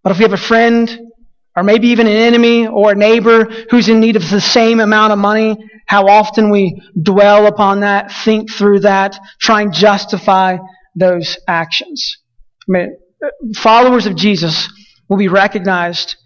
But 0.03 0.11
if 0.11 0.19
we 0.19 0.25
have 0.25 0.33
a 0.33 0.37
friend, 0.37 1.01
or 1.55 1.63
maybe 1.63 1.89
even 1.89 2.09
an 2.09 2.17
enemy 2.17 2.67
or 2.67 2.91
a 2.93 2.95
neighbor 2.97 3.45
who's 3.71 3.89
in 3.89 4.01
need 4.01 4.17
of 4.17 4.29
the 4.29 4.41
same 4.41 4.81
amount 4.81 5.13
of 5.13 5.19
money, 5.19 5.57
how 5.87 6.09
often 6.09 6.51
we 6.51 6.83
dwell 7.01 7.47
upon 7.47 7.81
that, 7.81 8.11
think 8.11 8.53
through 8.53 8.81
that, 8.81 9.17
try 9.41 9.63
and 9.63 9.73
justify 9.73 10.57
those 10.97 11.39
actions. 11.47 12.17
I 12.69 12.73
mean, 12.73 12.97
followers 13.55 14.07
of 14.07 14.17
Jesus 14.17 14.69
will 15.09 15.17
be 15.17 15.29
recognized 15.29 16.17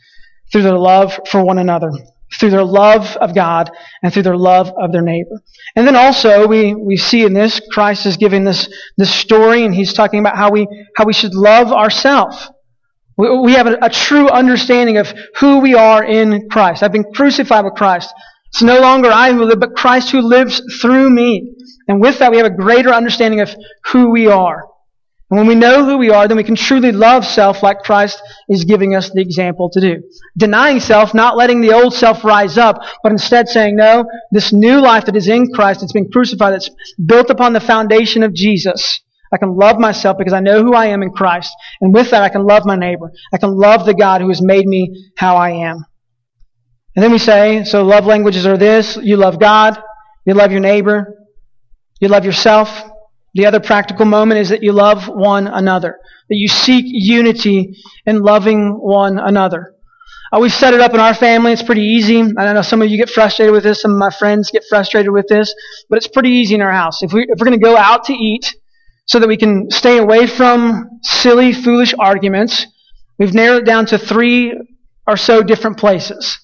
through 0.52 0.62
their 0.62 0.78
love 0.78 1.18
for 1.28 1.44
one 1.44 1.58
another, 1.58 1.90
through 2.38 2.50
their 2.50 2.64
love 2.64 3.16
of 3.16 3.34
God, 3.34 3.70
and 4.02 4.12
through 4.12 4.22
their 4.22 4.36
love 4.36 4.72
of 4.80 4.92
their 4.92 5.02
neighbor. 5.02 5.42
And 5.74 5.86
then 5.86 5.96
also 5.96 6.46
we, 6.46 6.74
we 6.74 6.96
see 6.96 7.24
in 7.24 7.34
this, 7.34 7.60
Christ 7.70 8.06
is 8.06 8.16
giving 8.16 8.44
this, 8.44 8.68
this 8.96 9.12
story 9.12 9.64
and 9.64 9.74
he's 9.74 9.92
talking 9.92 10.20
about 10.20 10.36
how 10.36 10.50
we, 10.50 10.66
how 10.96 11.04
we 11.04 11.12
should 11.12 11.34
love 11.34 11.72
ourselves. 11.72 12.50
We, 13.18 13.54
have 13.54 13.66
a, 13.66 13.78
a 13.80 13.88
true 13.88 14.28
understanding 14.28 14.98
of 14.98 15.12
who 15.36 15.60
we 15.60 15.74
are 15.74 16.04
in 16.04 16.48
Christ. 16.50 16.82
I've 16.82 16.92
been 16.92 17.12
crucified 17.14 17.64
with 17.64 17.74
Christ. 17.74 18.12
It's 18.48 18.62
no 18.62 18.80
longer 18.80 19.10
I 19.10 19.32
who 19.32 19.44
live, 19.44 19.58
but 19.58 19.74
Christ 19.74 20.10
who 20.10 20.20
lives 20.20 20.60
through 20.80 21.08
me. 21.08 21.54
And 21.88 22.00
with 22.00 22.18
that, 22.18 22.30
we 22.30 22.36
have 22.36 22.46
a 22.46 22.54
greater 22.54 22.90
understanding 22.90 23.40
of 23.40 23.54
who 23.86 24.10
we 24.10 24.26
are. 24.26 24.64
And 25.28 25.38
when 25.38 25.48
we 25.48 25.56
know 25.56 25.84
who 25.84 25.98
we 25.98 26.10
are, 26.10 26.28
then 26.28 26.36
we 26.36 26.44
can 26.44 26.54
truly 26.54 26.92
love 26.92 27.24
self 27.24 27.62
like 27.62 27.80
Christ 27.80 28.22
is 28.48 28.64
giving 28.64 28.94
us 28.94 29.10
the 29.10 29.20
example 29.20 29.68
to 29.70 29.80
do. 29.80 30.02
Denying 30.36 30.78
self, 30.78 31.14
not 31.14 31.36
letting 31.36 31.60
the 31.60 31.72
old 31.72 31.94
self 31.94 32.22
rise 32.22 32.56
up, 32.56 32.78
but 33.02 33.10
instead 33.10 33.48
saying, 33.48 33.74
no, 33.74 34.04
this 34.30 34.52
new 34.52 34.80
life 34.80 35.06
that 35.06 35.16
is 35.16 35.26
in 35.26 35.52
Christ, 35.52 35.80
that's 35.80 35.92
been 35.92 36.10
crucified, 36.12 36.52
that's 36.52 36.70
built 37.04 37.30
upon 37.30 37.54
the 37.54 37.60
foundation 37.60 38.22
of 38.22 38.34
Jesus. 38.34 39.00
I 39.32 39.38
can 39.38 39.56
love 39.56 39.80
myself 39.80 40.16
because 40.16 40.32
I 40.32 40.38
know 40.38 40.62
who 40.62 40.74
I 40.74 40.86
am 40.86 41.02
in 41.02 41.10
Christ. 41.10 41.52
And 41.80 41.92
with 41.92 42.10
that, 42.10 42.22
I 42.22 42.28
can 42.28 42.46
love 42.46 42.64
my 42.64 42.76
neighbor. 42.76 43.10
I 43.32 43.38
can 43.38 43.50
love 43.50 43.84
the 43.84 43.94
God 43.94 44.20
who 44.20 44.28
has 44.28 44.40
made 44.40 44.66
me 44.66 45.10
how 45.16 45.36
I 45.36 45.50
am. 45.50 45.84
And 46.94 47.02
then 47.02 47.10
we 47.10 47.18
say, 47.18 47.64
so 47.64 47.84
love 47.84 48.06
languages 48.06 48.46
are 48.46 48.56
this 48.56 48.96
you 48.96 49.16
love 49.16 49.40
God, 49.40 49.76
you 50.24 50.34
love 50.34 50.52
your 50.52 50.60
neighbor, 50.60 51.26
you 52.00 52.06
love 52.06 52.24
yourself. 52.24 52.90
The 53.36 53.44
other 53.44 53.60
practical 53.60 54.06
moment 54.06 54.40
is 54.40 54.48
that 54.48 54.62
you 54.62 54.72
love 54.72 55.08
one 55.08 55.46
another, 55.46 55.98
that 56.30 56.36
you 56.36 56.48
seek 56.48 56.86
unity 56.88 57.76
in 58.06 58.22
loving 58.22 58.70
one 58.70 59.18
another. 59.18 59.74
Uh, 60.32 60.38
we've 60.40 60.54
set 60.54 60.72
it 60.72 60.80
up 60.80 60.94
in 60.94 61.00
our 61.00 61.12
family. 61.12 61.52
It's 61.52 61.62
pretty 61.62 61.82
easy. 61.82 62.22
I 62.22 62.52
know 62.54 62.62
some 62.62 62.80
of 62.80 62.88
you 62.88 62.96
get 62.96 63.10
frustrated 63.10 63.52
with 63.52 63.62
this. 63.62 63.82
Some 63.82 63.92
of 63.92 63.98
my 63.98 64.08
friends 64.08 64.50
get 64.50 64.64
frustrated 64.70 65.12
with 65.12 65.28
this, 65.28 65.54
but 65.90 65.98
it's 65.98 66.08
pretty 66.08 66.30
easy 66.30 66.54
in 66.54 66.62
our 66.62 66.72
house. 66.72 67.02
If, 67.02 67.12
we, 67.12 67.24
if 67.24 67.38
we're 67.38 67.44
going 67.44 67.60
to 67.60 67.62
go 67.62 67.76
out 67.76 68.04
to 68.04 68.14
eat 68.14 68.56
so 69.04 69.18
that 69.18 69.28
we 69.28 69.36
can 69.36 69.70
stay 69.70 69.98
away 69.98 70.26
from 70.26 70.88
silly, 71.02 71.52
foolish 71.52 71.92
arguments, 71.98 72.66
we've 73.18 73.34
narrowed 73.34 73.64
it 73.64 73.66
down 73.66 73.84
to 73.86 73.98
three 73.98 74.58
or 75.06 75.18
so 75.18 75.42
different 75.42 75.76
places. 75.76 76.38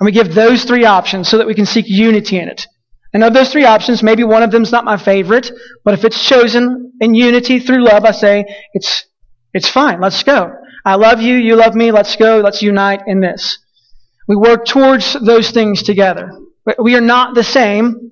And 0.00 0.04
we 0.04 0.10
give 0.10 0.34
those 0.34 0.64
three 0.64 0.84
options 0.84 1.28
so 1.28 1.38
that 1.38 1.46
we 1.46 1.54
can 1.54 1.64
seek 1.64 1.84
unity 1.88 2.38
in 2.38 2.48
it. 2.48 2.66
And 3.14 3.24
of 3.24 3.32
those 3.32 3.50
three 3.50 3.64
options, 3.64 4.02
maybe 4.02 4.24
one 4.24 4.42
of 4.42 4.50
them's 4.50 4.72
not 4.72 4.84
my 4.84 4.96
favorite, 4.96 5.50
but 5.84 5.94
if 5.94 6.04
it's 6.04 6.28
chosen 6.28 6.92
in 7.00 7.14
unity 7.14 7.58
through 7.58 7.84
love, 7.84 8.04
I 8.04 8.10
say, 8.10 8.44
it's, 8.74 9.06
it's 9.54 9.68
fine. 9.68 10.00
Let's 10.00 10.22
go. 10.22 10.52
I 10.84 10.96
love 10.96 11.20
you. 11.20 11.34
You 11.34 11.56
love 11.56 11.74
me. 11.74 11.90
Let's 11.90 12.16
go. 12.16 12.40
Let's 12.40 12.62
unite 12.62 13.02
in 13.06 13.20
this. 13.20 13.58
We 14.26 14.36
work 14.36 14.66
towards 14.66 15.14
those 15.14 15.50
things 15.50 15.82
together. 15.82 16.30
We 16.78 16.96
are 16.96 17.00
not 17.00 17.34
the 17.34 17.44
same, 17.44 18.10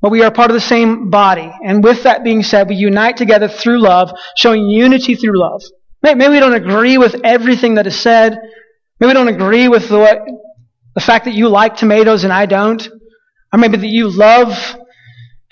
but 0.00 0.12
we 0.12 0.22
are 0.22 0.30
part 0.30 0.50
of 0.50 0.54
the 0.54 0.60
same 0.60 1.10
body. 1.10 1.50
And 1.64 1.82
with 1.82 2.04
that 2.04 2.22
being 2.22 2.44
said, 2.44 2.68
we 2.68 2.76
unite 2.76 3.16
together 3.16 3.48
through 3.48 3.80
love, 3.80 4.12
showing 4.36 4.68
unity 4.68 5.16
through 5.16 5.38
love. 5.40 5.62
Maybe 6.02 6.28
we 6.28 6.38
don't 6.38 6.54
agree 6.54 6.98
with 6.98 7.16
everything 7.24 7.74
that 7.74 7.86
is 7.88 7.98
said. 7.98 8.38
Maybe 9.00 9.08
we 9.08 9.14
don't 9.14 9.28
agree 9.28 9.66
with 9.66 9.88
the, 9.88 10.38
the 10.94 11.00
fact 11.00 11.24
that 11.24 11.34
you 11.34 11.48
like 11.48 11.76
tomatoes 11.76 12.22
and 12.22 12.32
I 12.32 12.46
don't. 12.46 12.88
Or 13.52 13.58
maybe 13.58 13.76
that 13.76 13.86
you 13.86 14.08
love, 14.08 14.76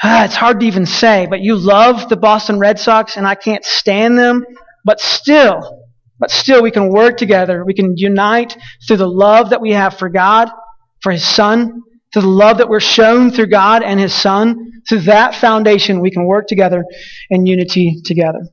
ah, 0.02 0.24
it's 0.24 0.35
hard 0.35 0.61
to 0.61 0.66
even 0.66 0.87
say, 0.87 1.26
but 1.28 1.40
you 1.40 1.57
love 1.57 2.09
the 2.09 2.16
Boston 2.16 2.59
Red 2.59 2.78
Sox 2.78 3.16
and 3.16 3.26
I 3.26 3.35
can't 3.35 3.64
stand 3.64 4.18
them. 4.18 4.44
But 4.85 5.00
still, 5.00 5.85
but 6.18 6.30
still 6.30 6.62
we 6.62 6.70
can 6.70 6.90
work 6.90 7.16
together. 7.16 7.64
We 7.64 7.74
can 7.74 7.96
unite 7.96 8.57
through 8.87 8.98
the 8.98 9.09
love 9.09 9.50
that 9.50 9.61
we 9.61 9.72
have 9.72 9.98
for 9.98 10.09
God, 10.09 10.50
for 11.00 11.12
His 11.12 11.26
Son, 11.26 11.83
through 12.12 12.22
the 12.22 12.28
love 12.28 12.59
that 12.59 12.68
we're 12.68 12.80
shown 12.80 13.30
through 13.30 13.46
God 13.46 13.83
and 13.83 13.98
His 13.98 14.14
Son. 14.14 14.83
Through 14.88 15.00
that 15.00 15.35
foundation, 15.35 16.00
we 16.00 16.11
can 16.11 16.26
work 16.26 16.46
together 16.46 16.85
in 17.30 17.46
unity 17.46 18.02
together. 18.04 18.48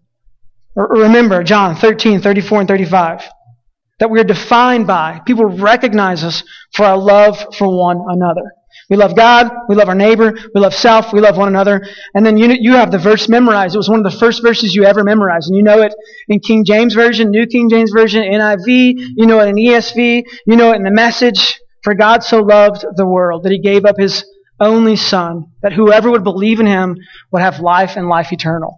Remember 0.75 1.43
John 1.43 1.75
13, 1.75 2.21
34, 2.21 2.61
and 2.61 2.67
35. 2.67 3.29
That 3.99 4.09
we 4.09 4.19
are 4.19 4.25
defined 4.25 4.87
by. 4.87 5.21
People 5.25 5.45
recognize 5.45 6.23
us 6.23 6.43
for 6.73 6.85
our 6.85 6.97
love 6.97 7.37
for 7.57 7.67
one 7.67 8.01
another. 8.07 8.53
We 8.91 8.97
love 8.97 9.15
God, 9.15 9.49
we 9.69 9.75
love 9.75 9.87
our 9.87 9.95
neighbor, 9.95 10.33
we 10.53 10.59
love 10.59 10.73
self, 10.73 11.13
we 11.13 11.21
love 11.21 11.37
one 11.37 11.47
another. 11.47 11.87
And 12.13 12.25
then 12.25 12.37
you, 12.37 12.49
you 12.59 12.73
have 12.73 12.91
the 12.91 12.97
verse 12.97 13.29
memorized. 13.29 13.73
It 13.73 13.77
was 13.77 13.87
one 13.87 14.05
of 14.05 14.11
the 14.11 14.17
first 14.19 14.43
verses 14.43 14.75
you 14.75 14.83
ever 14.83 15.05
memorized. 15.05 15.47
And 15.47 15.55
you 15.55 15.63
know 15.63 15.81
it 15.81 15.95
in 16.27 16.41
King 16.41 16.65
James 16.65 16.93
Version, 16.93 17.31
New 17.31 17.47
King 17.47 17.69
James 17.69 17.91
Version, 17.91 18.21
NIV, 18.21 18.95
you 19.15 19.25
know 19.25 19.39
it 19.39 19.47
in 19.47 19.55
ESV, 19.55 20.23
you 20.45 20.57
know 20.57 20.73
it 20.73 20.75
in 20.75 20.83
the 20.83 20.91
message. 20.91 21.57
For 21.83 21.93
God 21.93 22.21
so 22.25 22.41
loved 22.41 22.85
the 22.97 23.05
world 23.05 23.43
that 23.43 23.53
he 23.53 23.59
gave 23.59 23.85
up 23.85 23.95
his 23.97 24.25
only 24.59 24.97
son, 24.97 25.45
that 25.63 25.71
whoever 25.71 26.11
would 26.11 26.25
believe 26.25 26.59
in 26.59 26.65
him 26.65 26.97
would 27.31 27.41
have 27.41 27.61
life 27.61 27.95
and 27.95 28.09
life 28.09 28.33
eternal. 28.33 28.77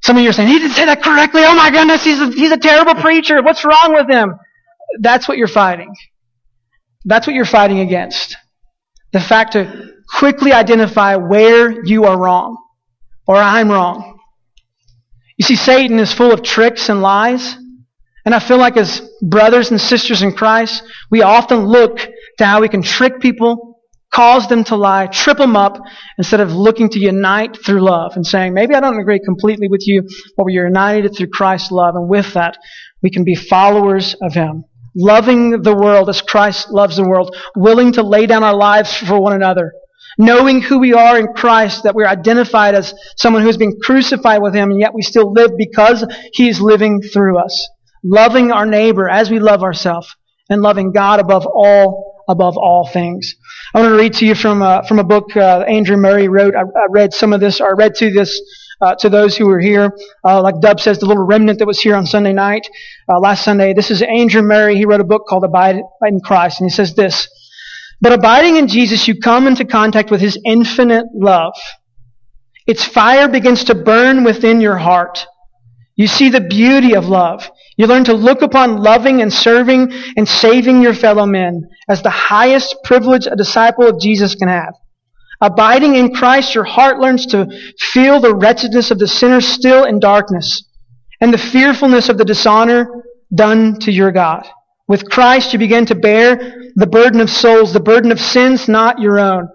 Some 0.00 0.16
of 0.16 0.22
you 0.22 0.30
are 0.30 0.32
saying, 0.32 0.48
he 0.48 0.60
didn't 0.60 0.74
say 0.74 0.86
that 0.86 1.02
correctly. 1.02 1.42
Oh 1.44 1.56
my 1.56 1.72
goodness, 1.72 2.04
he's 2.04 2.20
a, 2.20 2.30
he's 2.30 2.52
a 2.52 2.56
terrible 2.56 2.94
preacher. 2.94 3.42
What's 3.42 3.64
wrong 3.64 3.94
with 3.94 4.08
him? 4.08 4.36
That's 5.00 5.26
what 5.26 5.38
you're 5.38 5.48
fighting. 5.48 5.92
That's 7.04 7.26
what 7.26 7.34
you're 7.34 7.44
fighting 7.44 7.80
against. 7.80 8.36
The 9.12 9.20
fact 9.20 9.52
to 9.52 9.92
quickly 10.08 10.52
identify 10.52 11.16
where 11.16 11.84
you 11.84 12.04
are 12.04 12.18
wrong 12.18 12.56
or 13.26 13.36
I'm 13.36 13.70
wrong. 13.70 14.18
You 15.36 15.44
see, 15.44 15.56
Satan 15.56 15.98
is 15.98 16.12
full 16.12 16.32
of 16.32 16.42
tricks 16.42 16.88
and 16.88 17.00
lies. 17.00 17.56
And 18.24 18.34
I 18.34 18.40
feel 18.40 18.58
like 18.58 18.76
as 18.76 19.00
brothers 19.22 19.70
and 19.70 19.80
sisters 19.80 20.22
in 20.22 20.32
Christ, 20.32 20.82
we 21.10 21.22
often 21.22 21.60
look 21.60 21.98
to 22.38 22.44
how 22.44 22.60
we 22.60 22.68
can 22.68 22.82
trick 22.82 23.20
people, 23.20 23.80
cause 24.12 24.48
them 24.48 24.64
to 24.64 24.76
lie, 24.76 25.06
trip 25.06 25.38
them 25.38 25.56
up, 25.56 25.80
instead 26.18 26.40
of 26.40 26.52
looking 26.52 26.88
to 26.90 26.98
unite 26.98 27.56
through 27.64 27.80
love 27.80 28.16
and 28.16 28.26
saying, 28.26 28.52
maybe 28.52 28.74
I 28.74 28.80
don't 28.80 28.98
agree 28.98 29.20
completely 29.24 29.68
with 29.68 29.86
you, 29.86 30.02
but 30.36 30.44
we're 30.44 30.66
united 30.66 31.16
through 31.16 31.28
Christ's 31.28 31.70
love. 31.70 31.94
And 31.94 32.08
with 32.08 32.34
that, 32.34 32.58
we 33.02 33.10
can 33.10 33.24
be 33.24 33.34
followers 33.34 34.14
of 34.20 34.34
Him 34.34 34.64
loving 34.98 35.62
the 35.62 35.74
world 35.74 36.08
as 36.08 36.20
Christ 36.20 36.70
loves 36.70 36.96
the 36.96 37.08
world, 37.08 37.34
willing 37.54 37.92
to 37.92 38.02
lay 38.02 38.26
down 38.26 38.42
our 38.42 38.56
lives 38.56 38.94
for 38.96 39.20
one 39.20 39.32
another, 39.32 39.72
knowing 40.18 40.60
who 40.60 40.80
we 40.80 40.92
are 40.92 41.16
in 41.18 41.28
Christ, 41.34 41.84
that 41.84 41.94
we're 41.94 42.06
identified 42.06 42.74
as 42.74 42.92
someone 43.16 43.42
who's 43.42 43.56
been 43.56 43.78
crucified 43.80 44.42
with 44.42 44.54
Him, 44.54 44.72
and 44.72 44.80
yet 44.80 44.92
we 44.92 45.02
still 45.02 45.32
live 45.32 45.52
because 45.56 46.04
He's 46.32 46.60
living 46.60 47.00
through 47.00 47.38
us, 47.38 47.68
loving 48.02 48.50
our 48.50 48.66
neighbor 48.66 49.08
as 49.08 49.30
we 49.30 49.38
love 49.38 49.62
ourselves, 49.62 50.14
and 50.50 50.62
loving 50.62 50.92
God 50.92 51.20
above 51.20 51.46
all, 51.46 52.24
above 52.28 52.56
all 52.56 52.88
things. 52.92 53.36
I 53.72 53.80
want 53.80 53.92
to 53.92 53.98
read 53.98 54.14
to 54.14 54.26
you 54.26 54.34
from 54.34 54.62
a, 54.62 54.82
from 54.88 54.98
a 54.98 55.04
book 55.04 55.36
uh, 55.36 55.60
Andrew 55.68 55.96
Murray 55.96 56.26
wrote. 56.26 56.54
I, 56.56 56.62
I 56.62 56.86
read 56.90 57.12
some 57.12 57.32
of 57.32 57.40
this, 57.40 57.60
or 57.60 57.68
I 57.68 57.72
read 57.76 57.94
to 57.96 58.10
this 58.10 58.40
uh, 58.80 58.94
to 58.96 59.08
those 59.08 59.36
who 59.36 59.46
were 59.46 59.60
here. 59.60 59.92
Uh, 60.24 60.42
like 60.42 60.60
Dub 60.60 60.80
says, 60.80 60.98
the 60.98 61.06
little 61.06 61.24
remnant 61.24 61.58
that 61.58 61.66
was 61.66 61.80
here 61.80 61.94
on 61.94 62.06
Sunday 62.06 62.32
night, 62.32 62.68
uh, 63.08 63.18
last 63.18 63.44
Sunday. 63.44 63.74
This 63.74 63.90
is 63.90 64.02
Andrew 64.02 64.42
Murray. 64.42 64.76
He 64.76 64.84
wrote 64.84 65.00
a 65.00 65.04
book 65.04 65.26
called 65.28 65.44
Abide 65.44 65.80
in 66.02 66.20
Christ, 66.20 66.60
and 66.60 66.70
he 66.70 66.74
says 66.74 66.94
this. 66.94 67.28
But 68.00 68.12
abiding 68.12 68.56
in 68.56 68.68
Jesus, 68.68 69.08
you 69.08 69.18
come 69.18 69.46
into 69.46 69.64
contact 69.64 70.10
with 70.10 70.20
His 70.20 70.38
infinite 70.44 71.06
love. 71.14 71.54
Its 72.66 72.84
fire 72.84 73.28
begins 73.28 73.64
to 73.64 73.74
burn 73.74 74.24
within 74.24 74.60
your 74.60 74.76
heart. 74.76 75.26
You 75.96 76.06
see 76.06 76.28
the 76.28 76.40
beauty 76.40 76.94
of 76.94 77.08
love. 77.08 77.50
You 77.76 77.86
learn 77.86 78.04
to 78.04 78.12
look 78.12 78.42
upon 78.42 78.82
loving 78.82 79.20
and 79.20 79.32
serving 79.32 79.92
and 80.16 80.28
saving 80.28 80.82
your 80.82 80.94
fellow 80.94 81.26
men 81.26 81.68
as 81.88 82.02
the 82.02 82.10
highest 82.10 82.76
privilege 82.84 83.26
a 83.26 83.34
disciple 83.34 83.88
of 83.88 84.00
Jesus 84.00 84.36
can 84.36 84.48
have. 84.48 84.74
Abiding 85.40 85.94
in 85.94 86.12
Christ, 86.14 86.54
your 86.54 86.64
heart 86.64 86.98
learns 86.98 87.26
to 87.26 87.46
feel 87.78 88.20
the 88.20 88.34
wretchedness 88.34 88.90
of 88.90 88.98
the 88.98 89.06
sinner 89.06 89.40
still 89.40 89.84
in 89.84 90.00
darkness 90.00 90.64
and 91.20 91.32
the 91.32 91.38
fearfulness 91.38 92.08
of 92.08 92.18
the 92.18 92.24
dishonor 92.24 93.04
done 93.34 93.78
to 93.80 93.92
your 93.92 94.10
God. 94.10 94.46
With 94.88 95.08
Christ, 95.08 95.52
you 95.52 95.58
begin 95.58 95.86
to 95.86 95.94
bear 95.94 96.70
the 96.74 96.86
burden 96.86 97.20
of 97.20 97.30
souls, 97.30 97.72
the 97.72 97.80
burden 97.80 98.10
of 98.10 98.20
sins 98.20 98.68
not 98.68 98.98
your 98.98 99.18
own. 99.18 99.48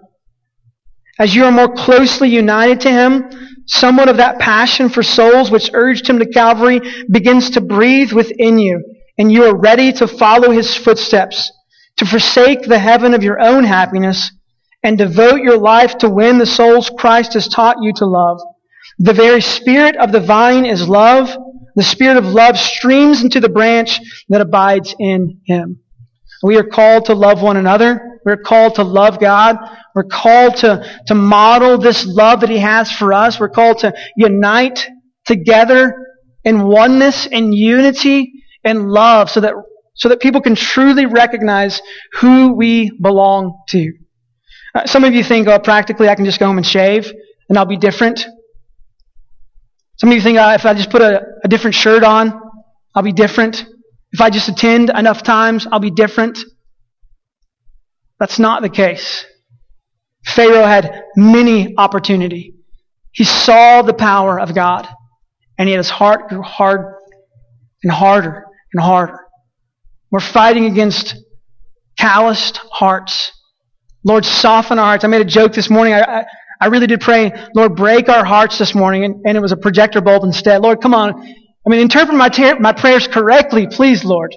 As 1.18 1.34
you 1.34 1.44
are 1.44 1.52
more 1.52 1.72
closely 1.72 2.28
united 2.28 2.80
to 2.82 2.90
Him, 2.90 3.24
somewhat 3.66 4.08
of 4.08 4.16
that 4.16 4.38
passion 4.38 4.88
for 4.88 5.02
souls 5.02 5.50
which 5.50 5.70
urged 5.74 6.08
Him 6.08 6.18
to 6.18 6.26
Calvary 6.26 6.80
begins 7.10 7.50
to 7.50 7.60
breathe 7.60 8.12
within 8.12 8.58
you, 8.58 8.82
and 9.18 9.30
you 9.30 9.44
are 9.44 9.56
ready 9.56 9.92
to 9.94 10.06
follow 10.06 10.50
His 10.50 10.74
footsteps, 10.74 11.52
to 11.96 12.06
forsake 12.06 12.62
the 12.62 12.78
heaven 12.78 13.12
of 13.12 13.22
your 13.22 13.40
own 13.40 13.64
happiness 13.64 14.32
and 14.84 14.98
devote 14.98 15.40
your 15.40 15.58
life 15.58 15.98
to 15.98 16.10
win 16.10 16.38
the 16.38 16.46
souls 16.46 16.90
Christ 16.96 17.32
has 17.32 17.48
taught 17.48 17.78
you 17.80 17.92
to 17.96 18.06
love. 18.06 18.40
The 18.98 19.14
very 19.14 19.40
spirit 19.40 19.96
of 19.96 20.12
the 20.12 20.20
vine 20.20 20.66
is 20.66 20.88
love. 20.88 21.34
The 21.74 21.82
spirit 21.82 22.18
of 22.18 22.26
love 22.26 22.56
streams 22.56 23.22
into 23.22 23.40
the 23.40 23.48
branch 23.48 23.98
that 24.28 24.42
abides 24.42 24.94
in 25.00 25.40
him. 25.46 25.80
We 26.42 26.58
are 26.58 26.64
called 26.64 27.06
to 27.06 27.14
love 27.14 27.42
one 27.42 27.56
another. 27.56 28.20
We're 28.24 28.36
called 28.36 28.76
to 28.76 28.84
love 28.84 29.18
God. 29.18 29.56
We're 29.94 30.04
called 30.04 30.56
to, 30.56 30.86
to 31.06 31.14
model 31.14 31.78
this 31.78 32.06
love 32.06 32.40
that 32.40 32.50
he 32.50 32.58
has 32.58 32.92
for 32.92 33.12
us. 33.12 33.40
We're 33.40 33.48
called 33.48 33.78
to 33.78 33.94
unite 34.16 34.86
together 35.24 35.94
in 36.44 36.62
oneness 36.62 37.26
and 37.26 37.54
unity 37.54 38.44
and 38.62 38.90
love 38.90 39.30
so 39.30 39.40
that, 39.40 39.54
so 39.94 40.10
that 40.10 40.20
people 40.20 40.42
can 40.42 40.54
truly 40.54 41.06
recognize 41.06 41.80
who 42.12 42.52
we 42.52 42.90
belong 43.00 43.62
to. 43.68 43.92
Uh, 44.74 44.86
some 44.86 45.04
of 45.04 45.14
you 45.14 45.22
think, 45.22 45.46
oh, 45.46 45.58
practically 45.58 46.08
I 46.08 46.14
can 46.14 46.24
just 46.24 46.40
go 46.40 46.46
home 46.46 46.58
and 46.58 46.66
shave 46.66 47.12
and 47.48 47.56
I'll 47.56 47.66
be 47.66 47.76
different. 47.76 48.26
Some 49.98 50.08
of 50.08 50.16
you 50.16 50.20
think, 50.20 50.38
uh, 50.38 50.56
if 50.58 50.66
I 50.66 50.74
just 50.74 50.90
put 50.90 51.02
a, 51.02 51.22
a 51.44 51.48
different 51.48 51.76
shirt 51.76 52.02
on, 52.02 52.40
I'll 52.94 53.02
be 53.02 53.12
different. 53.12 53.64
If 54.12 54.20
I 54.20 54.30
just 54.30 54.48
attend 54.48 54.90
enough 54.90 55.22
times, 55.22 55.66
I'll 55.70 55.80
be 55.80 55.90
different. 55.90 56.38
That's 58.18 58.38
not 58.38 58.62
the 58.62 58.68
case. 58.68 59.24
Pharaoh 60.24 60.64
had 60.64 61.04
many 61.16 61.76
opportunity. 61.76 62.54
He 63.12 63.24
saw 63.24 63.82
the 63.82 63.94
power 63.94 64.40
of 64.40 64.54
God, 64.54 64.88
and 65.58 65.68
yet 65.68 65.76
his 65.76 65.90
heart 65.90 66.28
grew 66.28 66.42
hard 66.42 66.94
and 67.82 67.92
harder 67.92 68.46
and 68.72 68.82
harder. 68.82 69.20
We're 70.10 70.20
fighting 70.20 70.64
against 70.64 71.16
calloused 71.98 72.56
hearts 72.56 73.30
Lord, 74.04 74.24
soften 74.24 74.78
our 74.78 74.84
hearts. 74.84 75.04
I 75.04 75.08
made 75.08 75.22
a 75.22 75.26
joke 75.26 75.52
this 75.52 75.70
morning. 75.70 75.94
I, 75.94 76.02
I, 76.02 76.24
I 76.60 76.66
really 76.66 76.86
did 76.86 77.00
pray, 77.00 77.32
Lord, 77.54 77.74
break 77.74 78.08
our 78.08 78.24
hearts 78.24 78.58
this 78.58 78.74
morning. 78.74 79.04
And, 79.04 79.26
and, 79.26 79.36
it 79.36 79.40
was 79.40 79.52
a 79.52 79.56
projector 79.56 80.00
bulb 80.00 80.24
instead. 80.24 80.62
Lord, 80.62 80.80
come 80.80 80.94
on. 80.94 81.14
I 81.66 81.70
mean, 81.70 81.80
interpret 81.80 82.16
my, 82.16 82.28
ter- 82.28 82.58
my 82.58 82.72
prayers 82.72 83.08
correctly, 83.08 83.66
please, 83.66 84.04
Lord. 84.04 84.34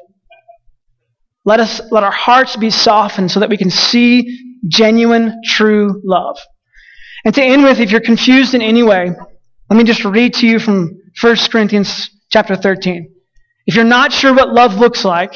Let 1.45 1.59
us 1.59 1.81
let 1.91 2.03
our 2.03 2.11
hearts 2.11 2.55
be 2.57 2.69
softened 2.69 3.31
so 3.31 3.39
that 3.39 3.49
we 3.49 3.57
can 3.57 3.69
see 3.69 4.57
genuine, 4.67 5.41
true 5.45 6.01
love. 6.03 6.37
And 7.23 7.33
to 7.35 7.43
end 7.43 7.63
with, 7.63 7.79
if 7.79 7.91
you're 7.91 8.01
confused 8.01 8.53
in 8.53 8.61
any 8.61 8.83
way, 8.83 9.11
let 9.69 9.77
me 9.77 9.83
just 9.83 10.03
read 10.05 10.33
to 10.35 10.47
you 10.47 10.59
from 10.59 10.99
1 11.19 11.37
Corinthians 11.51 12.09
chapter 12.31 12.55
13. 12.55 13.13
If 13.65 13.75
you're 13.75 13.85
not 13.85 14.13
sure 14.13 14.33
what 14.33 14.49
love 14.49 14.75
looks 14.75 15.03
like, 15.03 15.35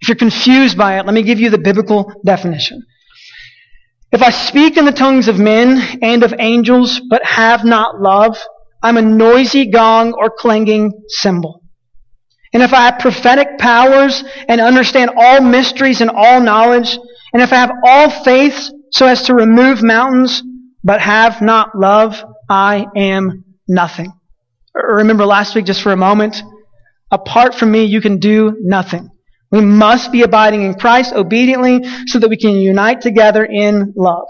if 0.00 0.08
you're 0.08 0.16
confused 0.16 0.76
by 0.76 0.98
it, 0.98 1.06
let 1.06 1.14
me 1.14 1.22
give 1.22 1.40
you 1.40 1.50
the 1.50 1.58
biblical 1.58 2.12
definition. 2.24 2.84
If 4.12 4.22
I 4.22 4.30
speak 4.30 4.76
in 4.76 4.84
the 4.84 4.92
tongues 4.92 5.28
of 5.28 5.38
men 5.38 5.98
and 6.00 6.22
of 6.22 6.34
angels, 6.38 7.00
but 7.10 7.24
have 7.24 7.64
not 7.64 8.00
love, 8.00 8.38
I'm 8.82 8.96
a 8.96 9.02
noisy 9.02 9.66
gong 9.66 10.12
or 10.12 10.30
clanging 10.30 10.92
cymbal. 11.08 11.62
And 12.52 12.62
if 12.62 12.72
I 12.72 12.82
have 12.86 13.00
prophetic 13.00 13.58
powers 13.58 14.22
and 14.48 14.60
understand 14.60 15.10
all 15.16 15.40
mysteries 15.40 16.00
and 16.00 16.10
all 16.10 16.40
knowledge, 16.40 16.96
and 17.32 17.42
if 17.42 17.52
I 17.52 17.56
have 17.56 17.72
all 17.84 18.10
faith 18.24 18.70
so 18.92 19.06
as 19.06 19.22
to 19.24 19.34
remove 19.34 19.82
mountains, 19.82 20.42
but 20.84 21.00
have 21.00 21.42
not 21.42 21.76
love, 21.76 22.22
I 22.48 22.86
am 22.96 23.44
nothing. 23.66 24.12
Remember 24.72 25.26
last 25.26 25.54
week, 25.54 25.64
just 25.64 25.82
for 25.82 25.90
a 25.90 25.96
moment, 25.96 26.42
apart 27.10 27.54
from 27.56 27.72
me, 27.72 27.84
you 27.84 28.00
can 28.00 28.18
do 28.18 28.56
nothing. 28.60 29.10
We 29.50 29.60
must 29.60 30.12
be 30.12 30.22
abiding 30.22 30.62
in 30.62 30.74
Christ 30.74 31.12
obediently 31.14 31.84
so 32.06 32.18
that 32.18 32.28
we 32.28 32.36
can 32.36 32.56
unite 32.56 33.00
together 33.00 33.44
in 33.44 33.92
love. 33.96 34.28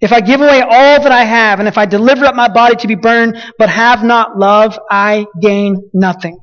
If 0.00 0.12
I 0.12 0.20
give 0.20 0.40
away 0.40 0.60
all 0.60 1.02
that 1.02 1.12
I 1.12 1.24
have, 1.24 1.58
and 1.58 1.68
if 1.68 1.78
I 1.78 1.86
deliver 1.86 2.26
up 2.26 2.34
my 2.34 2.48
body 2.48 2.76
to 2.76 2.86
be 2.86 2.94
burned, 2.94 3.36
but 3.58 3.70
have 3.70 4.04
not 4.04 4.38
love, 4.38 4.78
I 4.90 5.26
gain 5.40 5.90
nothing. 5.94 6.38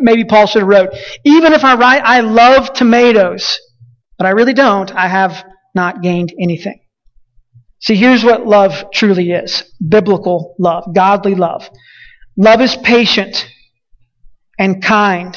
Maybe 0.00 0.24
Paul 0.24 0.46
should 0.46 0.62
have 0.62 0.68
wrote, 0.68 0.90
even 1.24 1.52
if 1.52 1.64
I 1.64 1.74
write, 1.74 2.02
I 2.04 2.20
love 2.20 2.72
tomatoes, 2.72 3.58
but 4.16 4.26
I 4.26 4.30
really 4.30 4.52
don't, 4.52 4.94
I 4.94 5.08
have 5.08 5.44
not 5.74 6.02
gained 6.02 6.32
anything. 6.40 6.80
See, 7.80 7.96
here's 7.96 8.22
what 8.22 8.46
love 8.46 8.90
truly 8.92 9.32
is. 9.32 9.64
Biblical 9.86 10.54
love, 10.58 10.84
godly 10.94 11.34
love. 11.34 11.68
Love 12.36 12.60
is 12.60 12.76
patient 12.76 13.48
and 14.58 14.82
kind. 14.82 15.36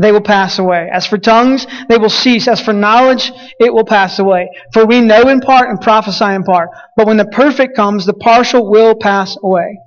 they 0.00 0.12
will 0.12 0.22
pass 0.22 0.58
away. 0.58 0.88
As 0.90 1.06
for 1.06 1.18
tongues, 1.18 1.66
they 1.88 1.98
will 1.98 2.08
cease. 2.08 2.48
As 2.48 2.60
for 2.60 2.72
knowledge, 2.72 3.30
it 3.58 3.72
will 3.72 3.84
pass 3.84 4.18
away. 4.18 4.48
For 4.72 4.86
we 4.86 5.00
know 5.00 5.28
in 5.28 5.40
part 5.40 5.68
and 5.68 5.80
prophesy 5.80 6.24
in 6.24 6.42
part. 6.42 6.70
But 6.96 7.06
when 7.06 7.18
the 7.18 7.26
perfect 7.26 7.76
comes, 7.76 8.06
the 8.06 8.14
partial 8.14 8.70
will 8.70 8.94
pass 8.94 9.36
away. 9.42 9.78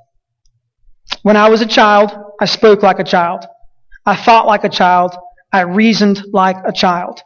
When 1.24 1.36
I 1.36 1.50
was 1.50 1.62
a 1.62 1.66
child, 1.66 2.12
I 2.40 2.46
spoke 2.46 2.84
like 2.84 3.00
a 3.00 3.04
child. 3.04 3.46
I 4.06 4.16
thought 4.16 4.46
like 4.46 4.64
a 4.64 4.70
child. 4.70 5.16
I 5.52 5.62
reasoned 5.62 6.22
like 6.32 6.58
a 6.64 6.72
child. 6.72 7.22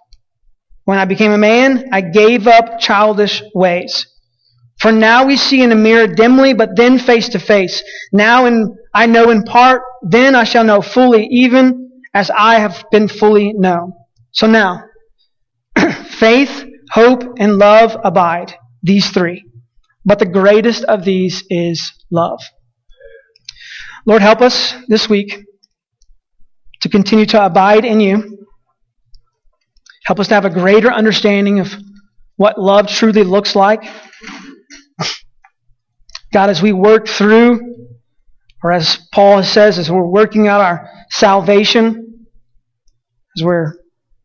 When 0.85 0.97
I 0.97 1.05
became 1.05 1.31
a 1.31 1.37
man, 1.37 1.89
I 1.91 1.99
gave 1.99 2.47
up 2.47 2.79
childish 2.79 3.43
ways. 3.53 4.07
For 4.79 4.93
now 4.93 5.25
we 5.25 5.35
see 5.35 5.61
in 5.61 5.73
a 5.73 5.75
mirror 5.75 6.07
dimly, 6.07 6.53
but 6.53 6.77
then 6.77 6.99
face 6.99 7.29
to 7.29 7.39
face. 7.39 7.83
Now 8.13 8.45
in, 8.45 8.77
I 8.93 9.07
know 9.07 9.29
in 9.31 9.43
part, 9.43 9.81
then 10.03 10.35
I 10.35 10.45
shall 10.45 10.63
know 10.63 10.81
fully, 10.81 11.27
even 11.31 11.86
as 12.17 12.31
I 12.31 12.57
have 12.57 12.83
been 12.89 13.07
fully 13.07 13.53
known. 13.53 13.93
So 14.31 14.47
now, 14.47 14.85
faith, 16.09 16.65
hope, 16.89 17.21
and 17.37 17.59
love 17.59 17.95
abide, 18.03 18.55
these 18.81 19.11
three. 19.11 19.45
But 20.03 20.17
the 20.17 20.25
greatest 20.25 20.83
of 20.85 21.05
these 21.05 21.43
is 21.51 21.93
love. 22.09 22.41
Lord, 24.07 24.23
help 24.23 24.41
us 24.41 24.73
this 24.87 25.07
week 25.07 25.43
to 26.81 26.89
continue 26.89 27.27
to 27.27 27.45
abide 27.45 27.85
in 27.85 27.99
you. 27.99 28.47
Help 30.05 30.19
us 30.19 30.29
to 30.29 30.33
have 30.33 30.45
a 30.45 30.49
greater 30.49 30.91
understanding 30.91 31.59
of 31.59 31.71
what 32.35 32.59
love 32.59 32.87
truly 32.87 33.25
looks 33.25 33.55
like. 33.55 33.83
God, 36.33 36.49
as 36.49 36.63
we 36.63 36.73
work 36.73 37.07
through, 37.07 37.75
or 38.63 38.71
as 38.71 39.07
Paul 39.13 39.43
says, 39.43 39.77
as 39.77 39.91
we're 39.91 40.03
working 40.03 40.47
out 40.47 40.61
our 40.61 40.89
salvation, 41.11 42.05
as 43.37 43.43
we're 43.43 43.73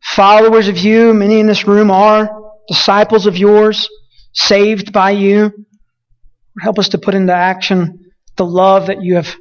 followers 0.01 0.67
of 0.67 0.77
you, 0.77 1.13
many 1.13 1.39
in 1.39 1.45
this 1.45 1.67
room 1.67 1.91
are 1.91 2.29
disciples 2.67 3.27
of 3.27 3.37
yours, 3.37 3.87
saved 4.33 4.91
by 4.91 5.11
you, 5.11 5.51
help 6.59 6.79
us 6.79 6.89
to 6.89 6.97
put 6.97 7.13
into 7.13 7.33
action 7.33 8.11
the 8.37 8.45
love 8.45 8.87
that 8.87 9.03
you 9.03 9.15
have 9.15 9.35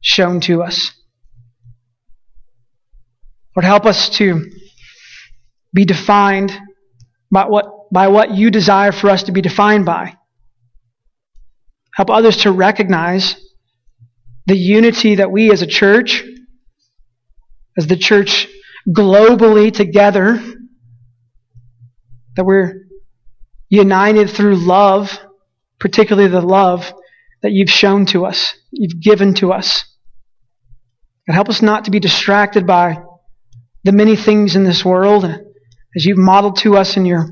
shown 0.00 0.40
to 0.40 0.62
us. 0.62 0.90
Lord, 3.54 3.64
help 3.64 3.84
us 3.84 4.08
to 4.16 4.50
be 5.74 5.84
defined 5.84 6.52
by 7.30 7.44
what, 7.44 7.92
by 7.92 8.08
what 8.08 8.30
you 8.30 8.50
desire 8.50 8.92
for 8.92 9.10
us 9.10 9.24
to 9.24 9.32
be 9.32 9.42
defined 9.42 9.84
by. 9.84 10.16
Help 11.94 12.08
others 12.08 12.38
to 12.38 12.50
recognize 12.50 13.36
the 14.46 14.56
unity 14.56 15.16
that 15.16 15.30
we 15.30 15.52
as 15.52 15.60
a 15.60 15.66
church, 15.66 16.24
as 17.76 17.86
the 17.86 17.96
church 17.96 18.48
globally 18.88 19.72
together, 19.72 20.42
that 22.36 22.44
we're 22.44 22.86
united 23.68 24.30
through 24.30 24.56
love, 24.56 25.18
particularly 25.78 26.28
the 26.28 26.40
love 26.40 26.92
that 27.42 27.52
you've 27.52 27.70
shown 27.70 28.06
to 28.06 28.24
us, 28.24 28.54
you've 28.70 29.00
given 29.00 29.34
to 29.34 29.52
us. 29.52 29.84
And 31.26 31.34
help 31.34 31.48
us 31.48 31.62
not 31.62 31.84
to 31.86 31.90
be 31.90 32.00
distracted 32.00 32.66
by 32.66 32.98
the 33.84 33.92
many 33.92 34.16
things 34.16 34.56
in 34.56 34.64
this 34.64 34.84
world 34.84 35.24
as 35.24 36.04
you've 36.04 36.18
modeled 36.18 36.56
to 36.56 36.76
us 36.76 36.96
in 36.96 37.06
your 37.06 37.30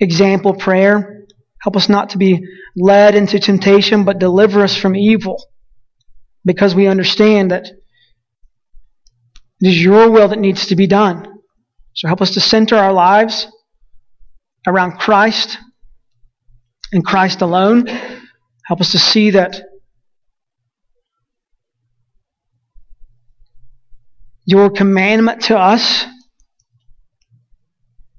example 0.00 0.54
prayer. 0.54 1.26
Help 1.60 1.76
us 1.76 1.88
not 1.88 2.10
to 2.10 2.18
be 2.18 2.46
led 2.76 3.14
into 3.14 3.38
temptation, 3.38 4.04
but 4.04 4.18
deliver 4.18 4.62
us 4.62 4.76
from 4.76 4.94
evil 4.94 5.42
because 6.44 6.74
we 6.74 6.86
understand 6.86 7.50
that 7.50 7.66
it 9.64 9.68
is 9.68 9.82
your 9.82 10.10
will 10.10 10.28
that 10.28 10.38
needs 10.38 10.66
to 10.66 10.76
be 10.76 10.86
done. 10.86 11.26
So 11.94 12.06
help 12.06 12.20
us 12.20 12.32
to 12.32 12.40
center 12.40 12.76
our 12.76 12.92
lives 12.92 13.46
around 14.66 14.98
Christ 14.98 15.56
and 16.92 17.02
Christ 17.02 17.40
alone. 17.40 17.86
Help 17.86 18.82
us 18.82 18.92
to 18.92 18.98
see 18.98 19.30
that 19.30 19.62
your 24.44 24.68
commandment 24.68 25.44
to 25.44 25.58
us 25.58 26.04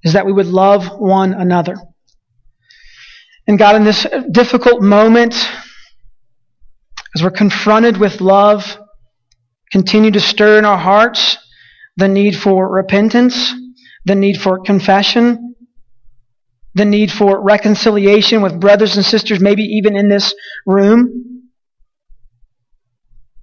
is 0.02 0.14
that 0.14 0.26
we 0.26 0.34
would 0.34 0.48
love 0.48 1.00
one 1.00 1.36
another. 1.36 1.76
And 3.46 3.60
God, 3.60 3.76
in 3.76 3.84
this 3.84 4.08
difficult 4.32 4.82
moment, 4.82 5.36
as 7.14 7.22
we're 7.22 7.30
confronted 7.30 7.98
with 7.98 8.20
love, 8.20 8.80
continue 9.72 10.12
to 10.12 10.20
stir 10.20 10.60
in 10.60 10.66
our 10.66 10.78
hearts 10.78 11.38
the 11.98 12.08
need 12.08 12.36
for 12.36 12.70
repentance, 12.70 13.54
the 14.06 14.16
need 14.16 14.40
for 14.40 14.60
confession, 14.60 15.56
the 16.74 16.86
need 16.86 17.12
for 17.12 17.42
reconciliation 17.42 18.42
with 18.42 18.60
brothers 18.60 18.98
and 18.98 19.06
sisters, 19.06 19.40
maybe 19.40 19.64
even 19.64 19.96
in 19.96 20.10
this 20.10 20.34
room, 20.66 21.50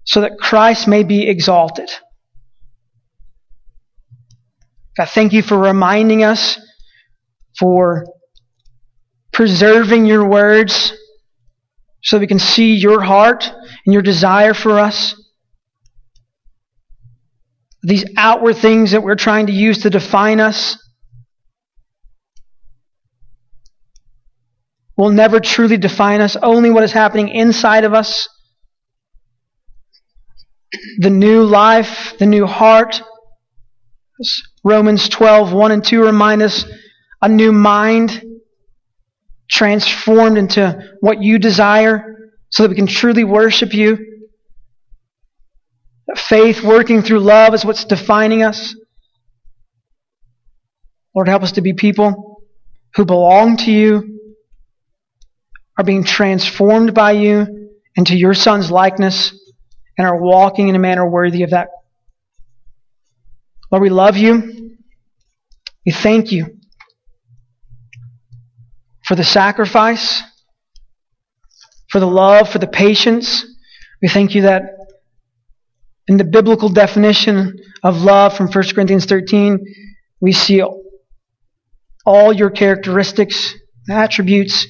so 0.05 0.21
that 0.21 0.33
Christ 0.39 0.87
may 0.87 1.03
be 1.03 1.29
exalted. 1.29 1.91
God, 4.97 5.09
thank 5.09 5.33
you 5.33 5.43
for 5.43 5.59
reminding 5.59 6.23
us, 6.23 6.59
for 7.59 8.05
preserving 9.33 10.05
your 10.05 10.29
words 10.29 10.93
so 12.03 12.19
we 12.19 12.27
can 12.27 12.39
see 12.39 12.75
your 12.75 13.01
heart 13.01 13.51
and 13.87 13.93
your 13.95 14.03
desire 14.03 14.53
for 14.53 14.79
us. 14.79 15.15
These 17.83 18.05
outward 18.17 18.57
things 18.57 18.93
that 18.93 19.03
we're 19.03 19.17
trying 19.17 19.47
to 19.47 19.53
use 19.53 19.83
to 19.83 19.91
define 19.91 20.41
us 20.41 20.77
will 24.97 25.11
never 25.11 25.41
truly 25.41 25.77
define 25.77 26.21
us. 26.21 26.37
Only 26.37 26.71
what 26.71 26.85
is 26.85 26.93
happening 26.93 27.29
inside 27.29 27.85
of 27.85 27.93
us, 27.93 28.29
the 30.99 31.11
new 31.11 31.43
life, 31.43 32.15
the 32.19 32.27
new 32.27 32.47
heart, 32.47 33.03
Romans 34.65 35.09
12, 35.09 35.53
1 35.53 35.73
and 35.73 35.85
2 35.85 36.05
remind 36.05 36.43
us 36.43 36.65
a 37.21 37.29
new 37.29 37.53
mind 37.53 38.23
transformed 39.51 40.39
into 40.39 40.79
what 41.01 41.23
you 41.23 41.39
desire 41.39 42.31
so 42.51 42.63
that 42.63 42.71
we 42.71 42.77
can 42.77 42.87
truly 42.87 43.25
worship 43.25 43.75
you. 43.75 43.99
Faith 46.17 46.63
working 46.63 47.03
through 47.03 47.21
love 47.21 47.55
is 47.55 47.65
what's 47.65 47.85
defining 47.85 48.43
us. 48.43 48.75
Lord, 51.15 51.29
help 51.29 51.43
us 51.43 51.53
to 51.53 51.61
be 51.61 51.73
people 51.73 52.43
who 52.95 53.05
belong 53.05 53.57
to 53.59 53.71
you, 53.71 54.21
are 55.79 55.85
being 55.85 56.05
transformed 56.05 56.95
by 56.95 57.13
you 57.13 57.71
into 57.97 58.17
your 58.17 58.35
Son's 58.35 58.71
likeness, 58.71 59.33
and 59.97 60.07
are 60.07 60.21
walking 60.21 60.69
in 60.69 60.75
a 60.75 60.79
manner 60.79 61.09
worthy 61.09 61.43
of 61.43 61.51
that. 61.51 61.69
Lord, 63.71 63.83
we 63.83 63.91
love 63.91 64.17
you. 64.17 64.77
We 65.87 65.93
thank 65.93 66.31
you 66.31 66.59
for 69.05 69.15
the 69.15 69.25
sacrifice, 69.25 70.23
for 71.91 72.01
the 72.01 72.07
love, 72.07 72.51
for 72.51 72.59
the 72.59 72.67
patience. 72.67 73.45
We 74.01 74.09
thank 74.09 74.35
you 74.35 74.43
that 74.43 74.65
in 76.09 76.17
the 76.17 76.25
biblical 76.25 76.69
definition 76.69 77.59
of 77.83 78.03
love 78.03 78.37
from 78.37 78.49
1 78.49 78.65
Corinthians 78.75 79.07
13, 79.07 79.59
we 80.21 80.33
see 80.33 80.63
all 82.05 82.33
your 82.33 82.51
characteristics, 82.51 83.55
attributes. 83.89 84.67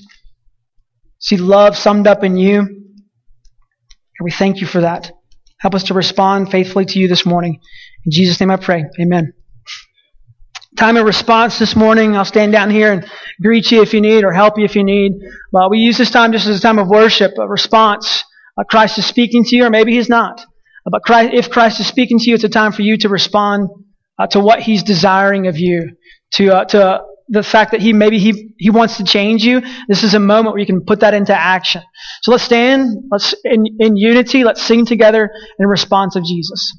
See 1.19 1.37
love 1.37 1.77
summed 1.77 2.07
up 2.07 2.25
in 2.25 2.37
you. 2.37 2.59
And 2.61 4.25
we 4.25 4.31
thank 4.31 4.61
you 4.61 4.67
for 4.67 4.81
that. 4.83 5.11
Help 5.59 5.75
us 5.75 5.85
to 5.85 5.95
respond 5.95 6.51
faithfully 6.51 6.85
to 6.87 6.99
you 6.99 7.09
this 7.09 7.25
morning. 7.25 7.61
In 8.05 8.13
Jesus' 8.13 8.41
name 8.41 8.51
I 8.51 8.57
pray. 8.57 8.85
Amen. 9.01 9.33
Time 10.77 10.97
of 10.97 11.05
response 11.05 11.59
this 11.59 11.77
morning. 11.77 12.17
I'll 12.17 12.25
stand 12.25 12.53
down 12.53 12.71
here 12.71 12.93
and 12.93 13.07
greet 13.41 13.71
you 13.71 13.83
if 13.83 13.95
you 13.95 14.01
need 14.01 14.25
or 14.25 14.33
help 14.33 14.59
you 14.59 14.65
if 14.65 14.75
you 14.75 14.85
need. 14.85 15.13
Well, 15.53 15.71
we 15.71 15.79
use 15.79 15.99
this 15.99 16.11
time 16.11 16.33
just 16.33 16.47
as 16.47 16.59
a 16.59 16.63
time 16.63 16.79
of 16.79 16.89
worship, 16.89 17.33
a 17.39 17.47
response. 17.47 18.25
Uh, 18.59 18.65
Christ 18.65 18.99
is 18.99 19.07
speaking 19.07 19.45
to 19.45 19.57
you, 19.57 19.67
or 19.67 19.71
maybe 19.71 19.93
He's 19.93 20.09
not. 20.09 20.45
But 20.91 21.03
Christ, 21.03 21.31
if 21.33 21.51
Christ 21.51 21.81
is 21.81 21.87
speaking 21.87 22.19
to 22.19 22.29
you, 22.29 22.35
it's 22.35 22.45
a 22.45 22.49
time 22.49 22.73
for 22.73 22.83
you 22.83 22.97
to 22.99 23.09
respond 23.09 23.69
uh, 24.19 24.27
to 24.29 24.41
what 24.41 24.61
He's 24.61 24.83
desiring 24.83 25.47
of 25.47 25.57
you, 25.57 25.97
to 26.33 26.57
uh, 26.57 26.65
to 26.67 27.03
the 27.33 27.43
fact 27.43 27.71
that 27.71 27.81
he 27.81 27.93
maybe 27.93 28.19
he, 28.19 28.55
he 28.59 28.69
wants 28.69 28.99
to 28.99 29.05
change 29.05 29.43
you, 29.43 29.63
this 29.89 30.03
is 30.03 30.13
a 30.13 30.21
moment 30.21 30.53
where 30.53 30.61
you 30.61 30.67
can 30.67 30.85
put 30.85 31.01
that 31.01 31.15
into 31.15 31.35
action. 31.35 31.83
So 32.23 32.31
let's 32.31 32.45
stand, 32.45 32.95
let's 33.11 33.35
in, 33.45 33.65
in 33.79 33.97
unity, 33.97 34.45
let's 34.45 34.63
sing 34.63 34.85
together 34.85 35.31
in 35.59 35.67
response 35.67 36.15
of 36.15 36.25
Jesus. 36.25 36.77